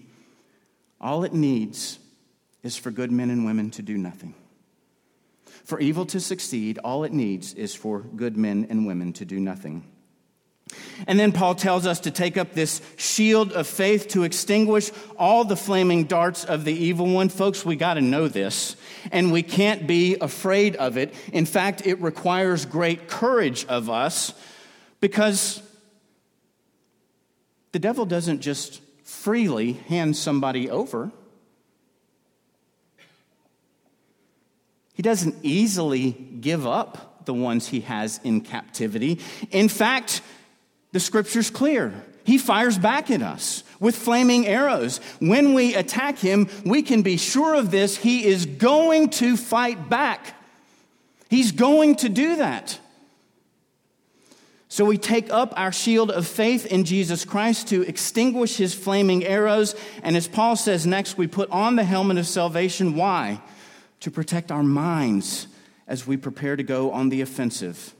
all 1.01 1.25
it 1.25 1.33
needs 1.33 1.99
is 2.63 2.77
for 2.77 2.91
good 2.91 3.11
men 3.11 3.31
and 3.31 3.45
women 3.45 3.71
to 3.73 3.83
do 3.83 3.97
nothing. 3.97 4.35
For 5.65 5.81
evil 5.81 6.07
to 6.07 6.21
succeed, 6.21 6.79
all 6.79 7.05
it 7.05 7.13
needs 7.13 7.55
is 7.55 7.75
for 7.75 8.01
good 8.01 8.37
men 8.37 8.67
and 8.71 8.87
women 8.87 9.13
to 9.15 9.25
do 9.25 9.39
nothing. 9.41 9.85
And 11.07 11.19
then 11.19 11.33
Paul 11.33 11.55
tells 11.55 11.87
us 11.87 12.01
to 12.01 12.11
take 12.11 12.37
up 12.37 12.53
this 12.53 12.81
shield 12.97 13.53
of 13.53 13.67
faith 13.67 14.09
to 14.09 14.23
extinguish 14.23 14.91
all 15.19 15.45
the 15.45 15.57
flaming 15.57 16.05
darts 16.05 16.45
of 16.45 16.65
the 16.65 16.73
evil 16.73 17.07
one. 17.07 17.29
Folks, 17.29 17.65
we 17.65 17.77
got 17.77 17.95
to 17.95 18.01
know 18.01 18.29
this, 18.29 18.77
and 19.11 19.33
we 19.33 19.43
can't 19.43 19.87
be 19.87 20.17
afraid 20.21 20.77
of 20.77 20.97
it. 20.97 21.15
In 21.33 21.47
fact, 21.47 21.87
it 21.87 22.01
requires 22.01 22.67
great 22.67 23.09
courage 23.09 23.65
of 23.67 23.91
us 23.91 24.33
because 25.01 25.63
the 27.73 27.79
devil 27.79 28.05
doesn't 28.05 28.41
just 28.41 28.81
freely 29.21 29.75
hand 29.75 30.17
somebody 30.17 30.71
over. 30.71 31.13
He 34.95 35.03
doesn't 35.03 35.35
easily 35.43 36.13
give 36.13 36.67
up 36.67 37.27
the 37.27 37.35
ones 37.35 37.69
he 37.69 37.81
has 37.81 38.19
in 38.25 38.41
captivity. 38.41 39.21
In 39.51 39.69
fact, 39.69 40.23
the 40.93 41.01
scripture's 41.01 41.51
clear. 41.51 41.93
He 42.25 42.39
fires 42.39 42.79
back 42.79 43.11
at 43.11 43.21
us 43.21 43.63
with 43.79 43.95
flaming 43.95 44.47
arrows. 44.47 44.99
When 45.19 45.53
we 45.53 45.75
attack 45.75 46.19
him, 46.19 46.49
we 46.65 46.81
can 46.81 47.03
be 47.03 47.19
sure 47.19 47.55
of 47.55 47.71
this. 47.71 47.99
He 47.99 48.25
is 48.25 48.47
going 48.47 49.11
to 49.11 49.37
fight 49.37 49.91
back. 49.91 50.35
He's 51.29 51.53
going 51.53 51.97
to 51.97 52.09
do 52.09 52.37
that. 52.37 52.79
So 54.71 54.85
we 54.85 54.99
take 54.99 55.33
up 55.33 55.53
our 55.57 55.73
shield 55.73 56.13
of 56.13 56.29
faith 56.29 56.65
in 56.65 56.85
Jesus 56.85 57.25
Christ 57.25 57.69
to 57.69 57.83
extinguish 57.83 58.57
his 58.57 58.73
flaming 58.73 59.25
arrows. 59.25 59.75
And 60.05 60.17
as 60.17 60.29
Paul 60.29 60.55
says 60.55 60.87
next, 60.87 61.19
we 61.19 61.27
put 61.27 61.51
on 61.51 61.75
the 61.75 61.83
helmet 61.83 62.19
of 62.19 62.27
salvation. 62.29 62.95
Why? 62.95 63.43
To 63.99 64.13
protect 64.13 64.53
our 64.53 64.63
minds 64.63 65.49
as 65.89 66.07
we 66.07 66.17
prepare 66.17 66.55
to 66.55 66.63
go 66.63 66.93
on 66.93 67.09
the 67.09 67.21
offensive. 67.21 67.97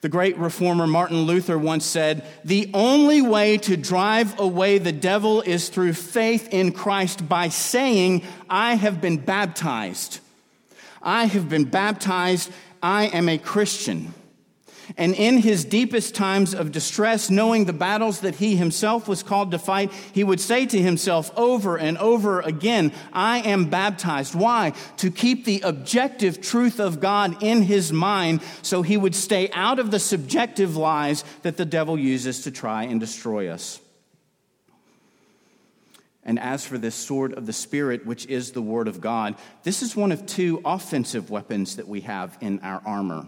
The 0.00 0.08
great 0.08 0.36
reformer 0.36 0.88
Martin 0.88 1.22
Luther 1.22 1.56
once 1.56 1.86
said, 1.86 2.26
The 2.44 2.68
only 2.74 3.22
way 3.22 3.56
to 3.58 3.76
drive 3.76 4.40
away 4.40 4.78
the 4.78 4.90
devil 4.90 5.42
is 5.42 5.68
through 5.68 5.92
faith 5.92 6.48
in 6.52 6.72
Christ 6.72 7.28
by 7.28 7.50
saying, 7.50 8.24
I 8.50 8.74
have 8.74 9.00
been 9.00 9.18
baptized. 9.18 10.18
I 11.00 11.26
have 11.26 11.48
been 11.48 11.66
baptized. 11.66 12.50
I 12.82 13.04
am 13.06 13.28
a 13.28 13.38
Christian. 13.38 14.12
And 14.96 15.14
in 15.14 15.38
his 15.38 15.64
deepest 15.64 16.14
times 16.14 16.54
of 16.54 16.72
distress, 16.72 17.30
knowing 17.30 17.64
the 17.64 17.72
battles 17.72 18.20
that 18.20 18.36
he 18.36 18.56
himself 18.56 19.08
was 19.08 19.22
called 19.22 19.50
to 19.52 19.58
fight, 19.58 19.92
he 20.12 20.24
would 20.24 20.40
say 20.40 20.66
to 20.66 20.80
himself 20.80 21.30
over 21.36 21.78
and 21.78 21.96
over 21.98 22.40
again, 22.40 22.92
I 23.12 23.38
am 23.38 23.70
baptized. 23.70 24.34
Why? 24.34 24.72
To 24.98 25.10
keep 25.10 25.44
the 25.44 25.60
objective 25.62 26.40
truth 26.40 26.80
of 26.80 27.00
God 27.00 27.42
in 27.42 27.62
his 27.62 27.92
mind 27.92 28.42
so 28.62 28.82
he 28.82 28.96
would 28.96 29.14
stay 29.14 29.50
out 29.52 29.78
of 29.78 29.90
the 29.90 29.98
subjective 29.98 30.76
lies 30.76 31.24
that 31.42 31.56
the 31.56 31.64
devil 31.64 31.98
uses 31.98 32.42
to 32.42 32.50
try 32.50 32.84
and 32.84 33.00
destroy 33.00 33.48
us. 33.48 33.80
And 36.24 36.38
as 36.38 36.64
for 36.64 36.78
this 36.78 36.94
sword 36.94 37.34
of 37.34 37.46
the 37.46 37.52
Spirit, 37.52 38.06
which 38.06 38.26
is 38.26 38.52
the 38.52 38.62
Word 38.62 38.86
of 38.86 39.00
God, 39.00 39.34
this 39.64 39.82
is 39.82 39.96
one 39.96 40.12
of 40.12 40.24
two 40.24 40.60
offensive 40.64 41.30
weapons 41.30 41.76
that 41.76 41.88
we 41.88 42.02
have 42.02 42.38
in 42.40 42.60
our 42.60 42.80
armor. 42.86 43.26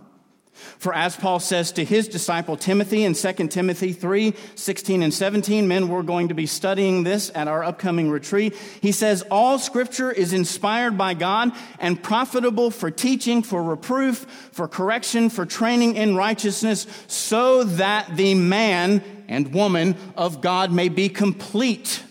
For 0.55 0.95
as 0.95 1.17
Paul 1.17 1.40
says 1.40 1.73
to 1.73 1.85
his 1.85 2.07
disciple 2.07 2.57
Timothy 2.57 3.05
in 3.05 3.14
2 3.14 3.33
Timothy 3.49 3.93
3 3.93 4.35
16 4.55 5.03
and 5.03 5.12
17, 5.12 5.67
men, 5.67 5.88
we're 5.88 6.03
going 6.03 6.29
to 6.29 6.35
be 6.35 6.47
studying 6.47 7.03
this 7.03 7.31
at 7.35 7.49
our 7.49 7.64
upcoming 7.64 8.11
retreat. 8.11 8.55
He 8.81 8.93
says, 8.93 9.23
All 9.31 9.59
scripture 9.59 10.12
is 10.12 10.33
inspired 10.33 10.97
by 10.97 11.14
God 11.14 11.53
and 11.81 12.01
profitable 12.01 12.71
for 12.71 12.90
teaching, 12.90 13.43
for 13.43 13.62
reproof, 13.62 14.19
for 14.53 14.69
correction, 14.69 15.29
for 15.29 15.45
training 15.45 15.97
in 15.97 16.17
righteousness, 16.17 16.87
so 17.09 17.64
that 17.64 18.17
the 18.17 18.35
man 18.35 19.03
and 19.29 19.53
woman 19.53 19.97
of 20.17 20.40
God 20.40 20.71
may 20.71 20.88
be 20.88 21.09
complete 21.09 22.03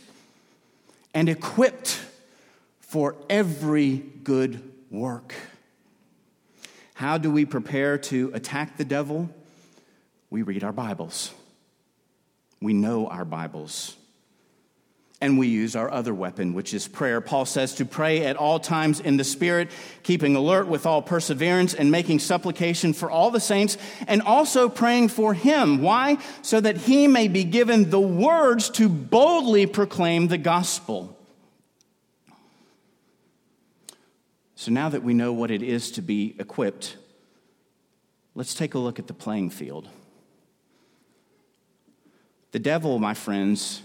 and 1.14 1.30
equipped 1.30 2.02
for 2.82 3.16
every 3.30 3.98
good 4.24 4.72
work. 4.92 5.34
How 6.94 7.18
do 7.18 7.32
we 7.32 7.46
prepare 7.46 7.98
to 7.98 8.32
attack 8.34 8.78
the 8.78 8.86
devil? 8.86 9.30
We 10.30 10.44
read 10.44 10.64
our 10.64 10.72
Bibles. 10.72 11.32
We 12.62 12.74
know 12.74 13.08
our 13.08 13.26
Bibles. 13.26 13.96
And 15.20 15.40
we 15.40 15.48
use 15.48 15.76
our 15.76 15.90
other 15.90 16.14
weapon, 16.14 16.54
which 16.54 16.74
is 16.74 16.88
prayer. 16.88 17.22
Paul 17.22 17.46
says 17.46 17.76
to 17.76 17.86
pray 17.86 18.26
at 18.26 18.36
all 18.36 18.60
times 18.60 19.00
in 19.00 19.18
the 19.18 19.24
Spirit, 19.24 19.72
keeping 20.04 20.36
alert 20.36 20.68
with 20.68 20.86
all 20.86 21.02
perseverance 21.02 21.74
and 21.74 21.90
making 21.90 22.20
supplication 22.20 22.94
for 22.94 23.10
all 23.10 23.32
the 23.32 23.40
saints, 23.40 23.78
and 24.06 24.22
also 24.22 24.68
praying 24.68 25.08
for 25.08 25.34
him. 25.34 25.82
Why? 25.82 26.18
So 26.42 26.60
that 26.60 26.78
he 26.78 27.08
may 27.08 27.28
be 27.28 27.46
given 27.46 27.90
the 27.90 28.02
words 28.02 28.70
to 28.72 28.90
boldly 28.90 29.66
proclaim 29.66 30.28
the 30.28 30.38
gospel. 30.38 31.18
So 34.64 34.72
now 34.72 34.88
that 34.88 35.04
we 35.04 35.14
know 35.14 35.34
what 35.34 35.52
it 35.52 35.62
is 35.62 35.92
to 35.92 36.02
be 36.02 36.38
equipped, 36.40 36.96
let's 38.34 38.54
take 38.54 38.76
a 38.76 38.80
look 38.80 38.98
at 38.98 39.08
the 39.08 39.14
playing 39.14 39.50
field. 39.50 39.90
The 42.54 42.60
devil, 42.60 42.98
my 42.98 43.14
friends, 43.14 43.82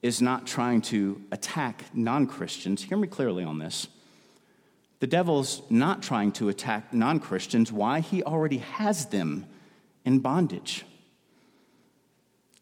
is 0.00 0.22
not 0.22 0.46
trying 0.46 0.80
to 0.80 1.20
attack 1.32 1.84
non 1.92 2.26
Christians. 2.26 2.82
Hear 2.82 2.96
me 2.96 3.08
clearly 3.08 3.44
on 3.44 3.58
this. 3.58 3.86
The 5.00 5.06
devil's 5.06 5.60
not 5.68 6.02
trying 6.02 6.32
to 6.32 6.48
attack 6.48 6.94
non 6.94 7.20
Christians. 7.20 7.70
Why? 7.70 8.00
He 8.00 8.22
already 8.22 8.58
has 8.58 9.04
them 9.04 9.44
in 10.06 10.20
bondage. 10.20 10.86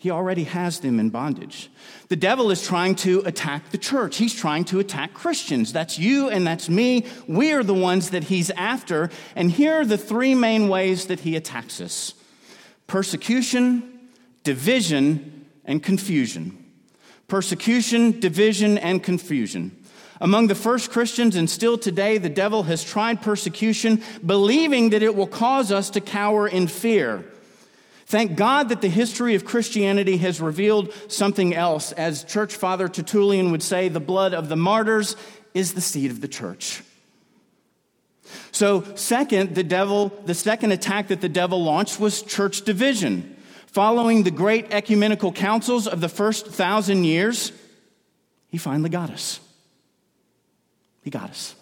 He 0.02 0.10
already 0.10 0.42
has 0.42 0.80
them 0.80 0.98
in 0.98 1.10
bondage. 1.10 1.70
The 2.08 2.16
devil 2.16 2.50
is 2.50 2.66
trying 2.66 2.96
to 2.96 3.20
attack 3.20 3.70
the 3.70 3.78
church. 3.78 4.16
He's 4.16 4.34
trying 4.34 4.64
to 4.64 4.80
attack 4.80 5.14
Christians. 5.14 5.72
That's 5.72 5.96
you 5.96 6.28
and 6.28 6.44
that's 6.44 6.68
me. 6.68 7.06
We 7.28 7.52
are 7.52 7.62
the 7.62 7.72
ones 7.72 8.10
that 8.10 8.24
he's 8.24 8.50
after. 8.50 9.10
And 9.36 9.48
here 9.48 9.74
are 9.74 9.84
the 9.84 9.96
three 9.96 10.34
main 10.34 10.68
ways 10.68 11.06
that 11.06 11.20
he 11.20 11.36
attacks 11.36 11.80
us 11.80 12.14
persecution, 12.88 14.08
division, 14.42 15.46
and 15.64 15.80
confusion. 15.80 16.58
Persecution, 17.28 18.18
division, 18.18 18.78
and 18.78 19.04
confusion. 19.04 19.84
Among 20.20 20.48
the 20.48 20.56
first 20.56 20.90
Christians 20.90 21.36
and 21.36 21.48
still 21.48 21.78
today, 21.78 22.18
the 22.18 22.28
devil 22.28 22.64
has 22.64 22.82
tried 22.82 23.22
persecution, 23.22 24.02
believing 24.26 24.90
that 24.90 25.04
it 25.04 25.14
will 25.14 25.28
cause 25.28 25.70
us 25.70 25.90
to 25.90 26.00
cower 26.00 26.48
in 26.48 26.66
fear. 26.66 27.24
Thank 28.12 28.36
God 28.36 28.68
that 28.68 28.82
the 28.82 28.90
history 28.90 29.34
of 29.36 29.46
Christianity 29.46 30.18
has 30.18 30.38
revealed 30.38 30.92
something 31.08 31.54
else. 31.54 31.92
As 31.92 32.24
Church 32.24 32.54
Father 32.54 32.86
Tertullian 32.86 33.52
would 33.52 33.62
say, 33.62 33.88
the 33.88 34.00
blood 34.00 34.34
of 34.34 34.50
the 34.50 34.54
martyrs 34.54 35.16
is 35.54 35.72
the 35.72 35.80
seed 35.80 36.10
of 36.10 36.20
the 36.20 36.28
church. 36.28 36.82
So, 38.50 38.84
second, 38.96 39.54
the 39.54 39.64
devil, 39.64 40.12
the 40.26 40.34
second 40.34 40.72
attack 40.72 41.08
that 41.08 41.22
the 41.22 41.28
devil 41.30 41.64
launched 41.64 41.98
was 41.98 42.20
church 42.20 42.66
division. 42.66 43.34
Following 43.68 44.24
the 44.24 44.30
great 44.30 44.74
ecumenical 44.74 45.32
councils 45.32 45.86
of 45.86 46.02
the 46.02 46.10
first 46.10 46.46
thousand 46.46 47.04
years, 47.04 47.50
he 48.48 48.58
finally 48.58 48.90
got 48.90 49.08
us. 49.08 49.40
He 51.00 51.08
got 51.08 51.30
us. 51.30 51.54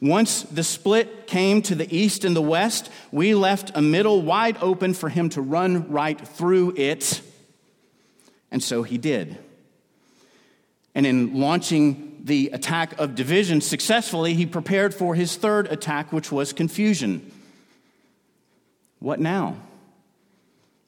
Once 0.00 0.42
the 0.42 0.64
split 0.64 1.26
came 1.26 1.62
to 1.62 1.74
the 1.74 1.94
east 1.96 2.24
and 2.24 2.34
the 2.34 2.42
west, 2.42 2.90
we 3.10 3.34
left 3.34 3.70
a 3.74 3.82
middle 3.82 4.22
wide 4.22 4.56
open 4.60 4.94
for 4.94 5.08
him 5.08 5.28
to 5.30 5.40
run 5.40 5.90
right 5.90 6.20
through 6.20 6.74
it. 6.76 7.20
And 8.50 8.62
so 8.62 8.82
he 8.82 8.98
did. 8.98 9.38
And 10.94 11.06
in 11.06 11.38
launching 11.38 12.22
the 12.24 12.50
attack 12.52 12.98
of 12.98 13.14
division 13.14 13.60
successfully, 13.60 14.34
he 14.34 14.46
prepared 14.46 14.94
for 14.94 15.14
his 15.14 15.36
third 15.36 15.66
attack, 15.68 16.12
which 16.12 16.32
was 16.32 16.52
confusion. 16.52 17.30
What 18.98 19.20
now? 19.20 19.56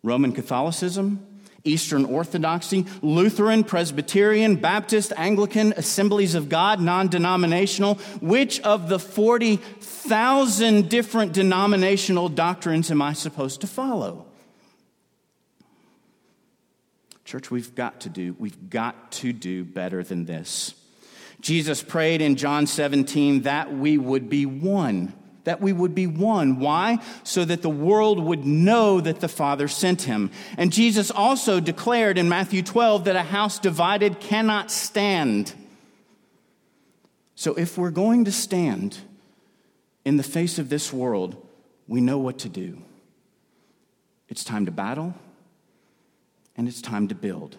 Roman 0.03 0.33
Catholicism? 0.33 1.26
Eastern 1.64 2.05
Orthodoxy, 2.05 2.87
Lutheran, 3.03 3.64
Presbyterian, 3.64 4.57
Baptist, 4.57 5.12
Anglican, 5.16 5.73
Assemblies 5.77 6.35
of 6.35 6.49
God, 6.49 6.81
non 6.81 7.09
denominational. 7.09 7.96
Which 8.20 8.61
of 8.61 8.88
the 8.88 8.99
40,000 8.99 10.88
different 10.88 11.33
denominational 11.33 12.29
doctrines 12.29 12.90
am 12.90 13.03
I 13.03 13.12
supposed 13.12 13.61
to 13.61 13.66
follow? 13.66 14.27
Church, 17.25 17.51
we've 17.51 17.75
got 17.75 18.01
to 18.01 18.09
do, 18.09 18.35
we've 18.38 18.70
got 18.70 19.12
to 19.12 19.33
do 19.33 19.64
better 19.64 20.03
than 20.03 20.25
this. 20.25 20.75
Jesus 21.40 21.83
prayed 21.83 22.20
in 22.20 22.37
John 22.37 22.66
17 22.66 23.42
that 23.42 23.73
we 23.73 23.96
would 23.96 24.29
be 24.29 24.46
one. 24.46 25.14
That 25.51 25.61
we 25.61 25.73
would 25.73 25.97
be 25.97 26.07
one. 26.07 26.61
Why? 26.61 27.01
So 27.25 27.45
that 27.45 27.61
the 27.61 27.69
world 27.69 28.21
would 28.21 28.47
know 28.47 29.01
that 29.01 29.19
the 29.19 29.27
Father 29.27 29.67
sent 29.67 30.03
him. 30.03 30.31
And 30.57 30.73
Jesus 30.73 31.11
also 31.11 31.59
declared 31.59 32.19
in 32.19 32.29
Matthew 32.29 32.63
12 32.63 33.03
that 33.07 33.17
a 33.17 33.25
house 33.25 33.59
divided 33.59 34.21
cannot 34.21 34.71
stand. 34.71 35.53
So 37.35 37.55
if 37.55 37.77
we're 37.77 37.91
going 37.91 38.27
to 38.27 38.31
stand 38.31 38.99
in 40.05 40.19
the 40.19 40.23
face 40.23 40.61
of 40.61 40.69
this 40.69 40.93
world, 40.93 41.45
we 41.89 42.01
know 42.01 42.19
what 42.19 42.39
to 42.39 42.49
do. 42.49 42.81
It's 44.29 44.45
time 44.45 44.67
to 44.67 44.71
battle, 44.71 45.15
and 46.57 46.69
it's 46.69 46.81
time 46.81 47.09
to 47.09 47.17
build 47.17 47.57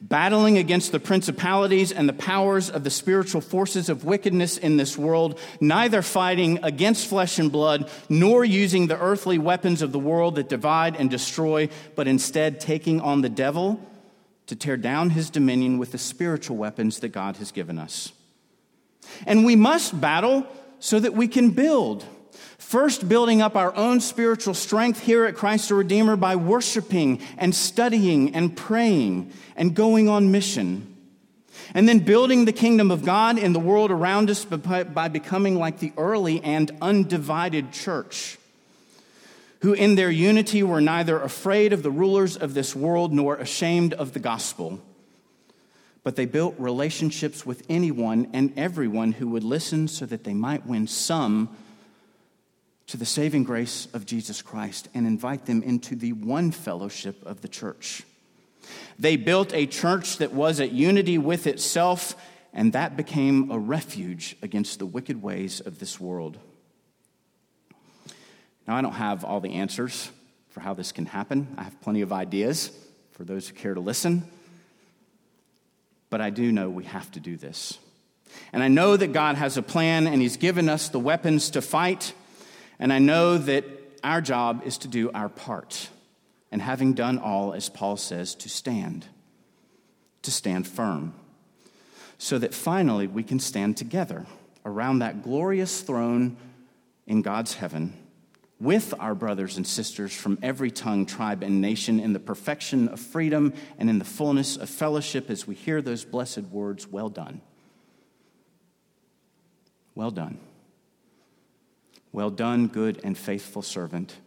battling 0.00 0.58
against 0.58 0.92
the 0.92 1.00
principalities 1.00 1.92
and 1.92 2.08
the 2.08 2.12
powers 2.12 2.70
of 2.70 2.84
the 2.84 2.90
spiritual 2.90 3.40
forces 3.40 3.88
of 3.88 4.04
wickedness 4.04 4.58
in 4.58 4.76
this 4.76 4.96
world, 4.98 5.38
neither 5.60 6.02
fighting 6.02 6.58
against 6.62 7.06
flesh 7.06 7.38
and 7.38 7.50
blood, 7.50 7.90
nor 8.08 8.44
using 8.44 8.86
the 8.86 8.98
earthly 8.98 9.38
weapons 9.38 9.82
of 9.82 9.92
the 9.92 9.98
world 9.98 10.34
that 10.36 10.48
divide 10.48 10.96
and 10.96 11.10
destroy, 11.10 11.68
but 11.94 12.08
instead 12.08 12.60
taking 12.60 13.00
on 13.00 13.22
the 13.22 13.28
devil 13.28 13.80
to 14.46 14.56
tear 14.56 14.76
down 14.76 15.10
his 15.10 15.30
dominion 15.30 15.78
with 15.78 15.92
the 15.92 15.98
spiritual 15.98 16.56
weapons 16.56 17.00
that 17.00 17.08
God 17.08 17.36
has 17.38 17.50
given 17.50 17.78
us. 17.78 18.12
And 19.26 19.44
we 19.44 19.56
must 19.56 19.98
battle 20.00 20.46
so 20.78 21.00
that 21.00 21.14
we 21.14 21.28
can 21.28 21.50
build. 21.50 22.04
First, 22.58 23.08
building 23.08 23.42
up 23.42 23.56
our 23.56 23.74
own 23.76 24.00
spiritual 24.00 24.54
strength 24.54 25.00
here 25.00 25.26
at 25.26 25.36
Christ 25.36 25.68
the 25.68 25.74
Redeemer 25.74 26.16
by 26.16 26.36
worshiping 26.36 27.20
and 27.38 27.54
studying 27.54 28.34
and 28.34 28.56
praying 28.56 29.32
and 29.54 29.74
going 29.74 30.08
on 30.08 30.32
mission. 30.32 30.94
And 31.72 31.88
then 31.88 32.00
building 32.00 32.44
the 32.44 32.52
kingdom 32.52 32.90
of 32.90 33.04
God 33.04 33.38
in 33.38 33.52
the 33.52 33.60
world 33.60 33.90
around 33.90 34.30
us 34.30 34.44
by 34.44 35.08
becoming 35.08 35.56
like 35.56 35.78
the 35.78 35.92
early 35.96 36.42
and 36.42 36.70
undivided 36.82 37.72
church, 37.72 38.38
who 39.60 39.72
in 39.72 39.94
their 39.94 40.10
unity 40.10 40.62
were 40.62 40.80
neither 40.80 41.20
afraid 41.20 41.72
of 41.72 41.82
the 41.82 41.90
rulers 41.90 42.36
of 42.36 42.54
this 42.54 42.74
world 42.74 43.12
nor 43.12 43.36
ashamed 43.36 43.94
of 43.94 44.12
the 44.12 44.20
gospel. 44.20 44.80
But 46.02 46.16
they 46.16 46.26
built 46.26 46.54
relationships 46.58 47.46
with 47.46 47.64
anyone 47.68 48.30
and 48.32 48.52
everyone 48.56 49.12
who 49.12 49.28
would 49.28 49.44
listen 49.44 49.88
so 49.88 50.06
that 50.06 50.24
they 50.24 50.34
might 50.34 50.66
win 50.66 50.86
some 50.86 51.56
to 52.86 52.96
the 52.96 53.06
saving 53.06 53.44
grace 53.44 53.88
of 53.94 54.06
Jesus 54.06 54.42
Christ 54.42 54.88
and 54.94 55.06
invite 55.06 55.46
them 55.46 55.62
into 55.62 55.96
the 55.96 56.12
one 56.12 56.50
fellowship 56.50 57.24
of 57.24 57.40
the 57.40 57.48
church. 57.48 58.02
They 58.98 59.16
built 59.16 59.52
a 59.54 59.66
church 59.66 60.18
that 60.18 60.32
was 60.32 60.60
at 60.60 60.72
unity 60.72 61.18
with 61.18 61.46
itself, 61.46 62.14
and 62.52 62.72
that 62.72 62.96
became 62.96 63.50
a 63.50 63.58
refuge 63.58 64.36
against 64.42 64.78
the 64.78 64.86
wicked 64.86 65.22
ways 65.22 65.60
of 65.60 65.78
this 65.78 65.98
world. 65.98 66.38
Now, 68.66 68.76
I 68.76 68.82
don't 68.82 68.92
have 68.92 69.24
all 69.24 69.40
the 69.40 69.54
answers 69.54 70.10
for 70.50 70.60
how 70.60 70.74
this 70.74 70.92
can 70.92 71.06
happen. 71.06 71.54
I 71.58 71.64
have 71.64 71.80
plenty 71.80 72.00
of 72.00 72.12
ideas 72.12 72.70
for 73.12 73.24
those 73.24 73.48
who 73.48 73.54
care 73.54 73.74
to 73.74 73.80
listen. 73.80 74.22
But 76.10 76.20
I 76.20 76.30
do 76.30 76.52
know 76.52 76.70
we 76.70 76.84
have 76.84 77.10
to 77.12 77.20
do 77.20 77.36
this. 77.36 77.78
And 78.52 78.62
I 78.62 78.68
know 78.68 78.96
that 78.96 79.12
God 79.12 79.36
has 79.36 79.56
a 79.56 79.62
plan, 79.62 80.06
and 80.06 80.22
He's 80.22 80.36
given 80.36 80.68
us 80.68 80.88
the 80.88 80.98
weapons 80.98 81.50
to 81.50 81.62
fight. 81.62 82.14
And 82.78 82.92
I 82.92 82.98
know 82.98 83.38
that 83.38 83.64
our 84.02 84.20
job 84.20 84.62
is 84.64 84.78
to 84.78 84.88
do 84.88 85.10
our 85.12 85.28
part. 85.28 85.88
And 86.50 86.62
having 86.62 86.94
done 86.94 87.18
all, 87.18 87.52
as 87.52 87.68
Paul 87.68 87.96
says, 87.96 88.34
to 88.36 88.48
stand, 88.48 89.06
to 90.22 90.30
stand 90.30 90.68
firm, 90.68 91.14
so 92.18 92.38
that 92.38 92.54
finally 92.54 93.06
we 93.06 93.24
can 93.24 93.40
stand 93.40 93.76
together 93.76 94.26
around 94.64 95.00
that 95.00 95.22
glorious 95.22 95.80
throne 95.80 96.36
in 97.06 97.22
God's 97.22 97.54
heaven 97.54 97.96
with 98.60 98.94
our 98.98 99.14
brothers 99.14 99.56
and 99.56 99.66
sisters 99.66 100.14
from 100.14 100.38
every 100.42 100.70
tongue, 100.70 101.06
tribe, 101.06 101.42
and 101.42 101.60
nation 101.60 101.98
in 102.00 102.12
the 102.12 102.20
perfection 102.20 102.88
of 102.88 103.00
freedom 103.00 103.52
and 103.78 103.90
in 103.90 103.98
the 103.98 104.04
fullness 104.04 104.56
of 104.56 104.70
fellowship 104.70 105.28
as 105.28 105.46
we 105.46 105.54
hear 105.54 105.82
those 105.82 106.04
blessed 106.04 106.44
words, 106.44 106.86
Well 106.86 107.08
done. 107.08 107.40
Well 109.94 110.10
done. 110.10 110.38
Well 112.14 112.30
done, 112.30 112.68
good 112.68 113.00
and 113.02 113.18
faithful 113.18 113.60
servant. 113.60 114.20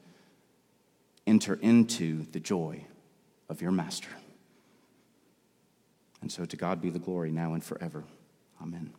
Enter 1.25 1.53
into 1.53 2.25
the 2.33 2.39
joy 2.41 2.83
of 3.47 3.61
your 3.61 3.71
master. 3.71 4.09
And 6.21 6.29
so 6.29 6.43
to 6.43 6.57
God 6.57 6.81
be 6.81 6.89
the 6.89 6.99
glory 6.99 7.31
now 7.31 7.53
and 7.53 7.63
forever. 7.63 8.03
Amen. 8.61 8.91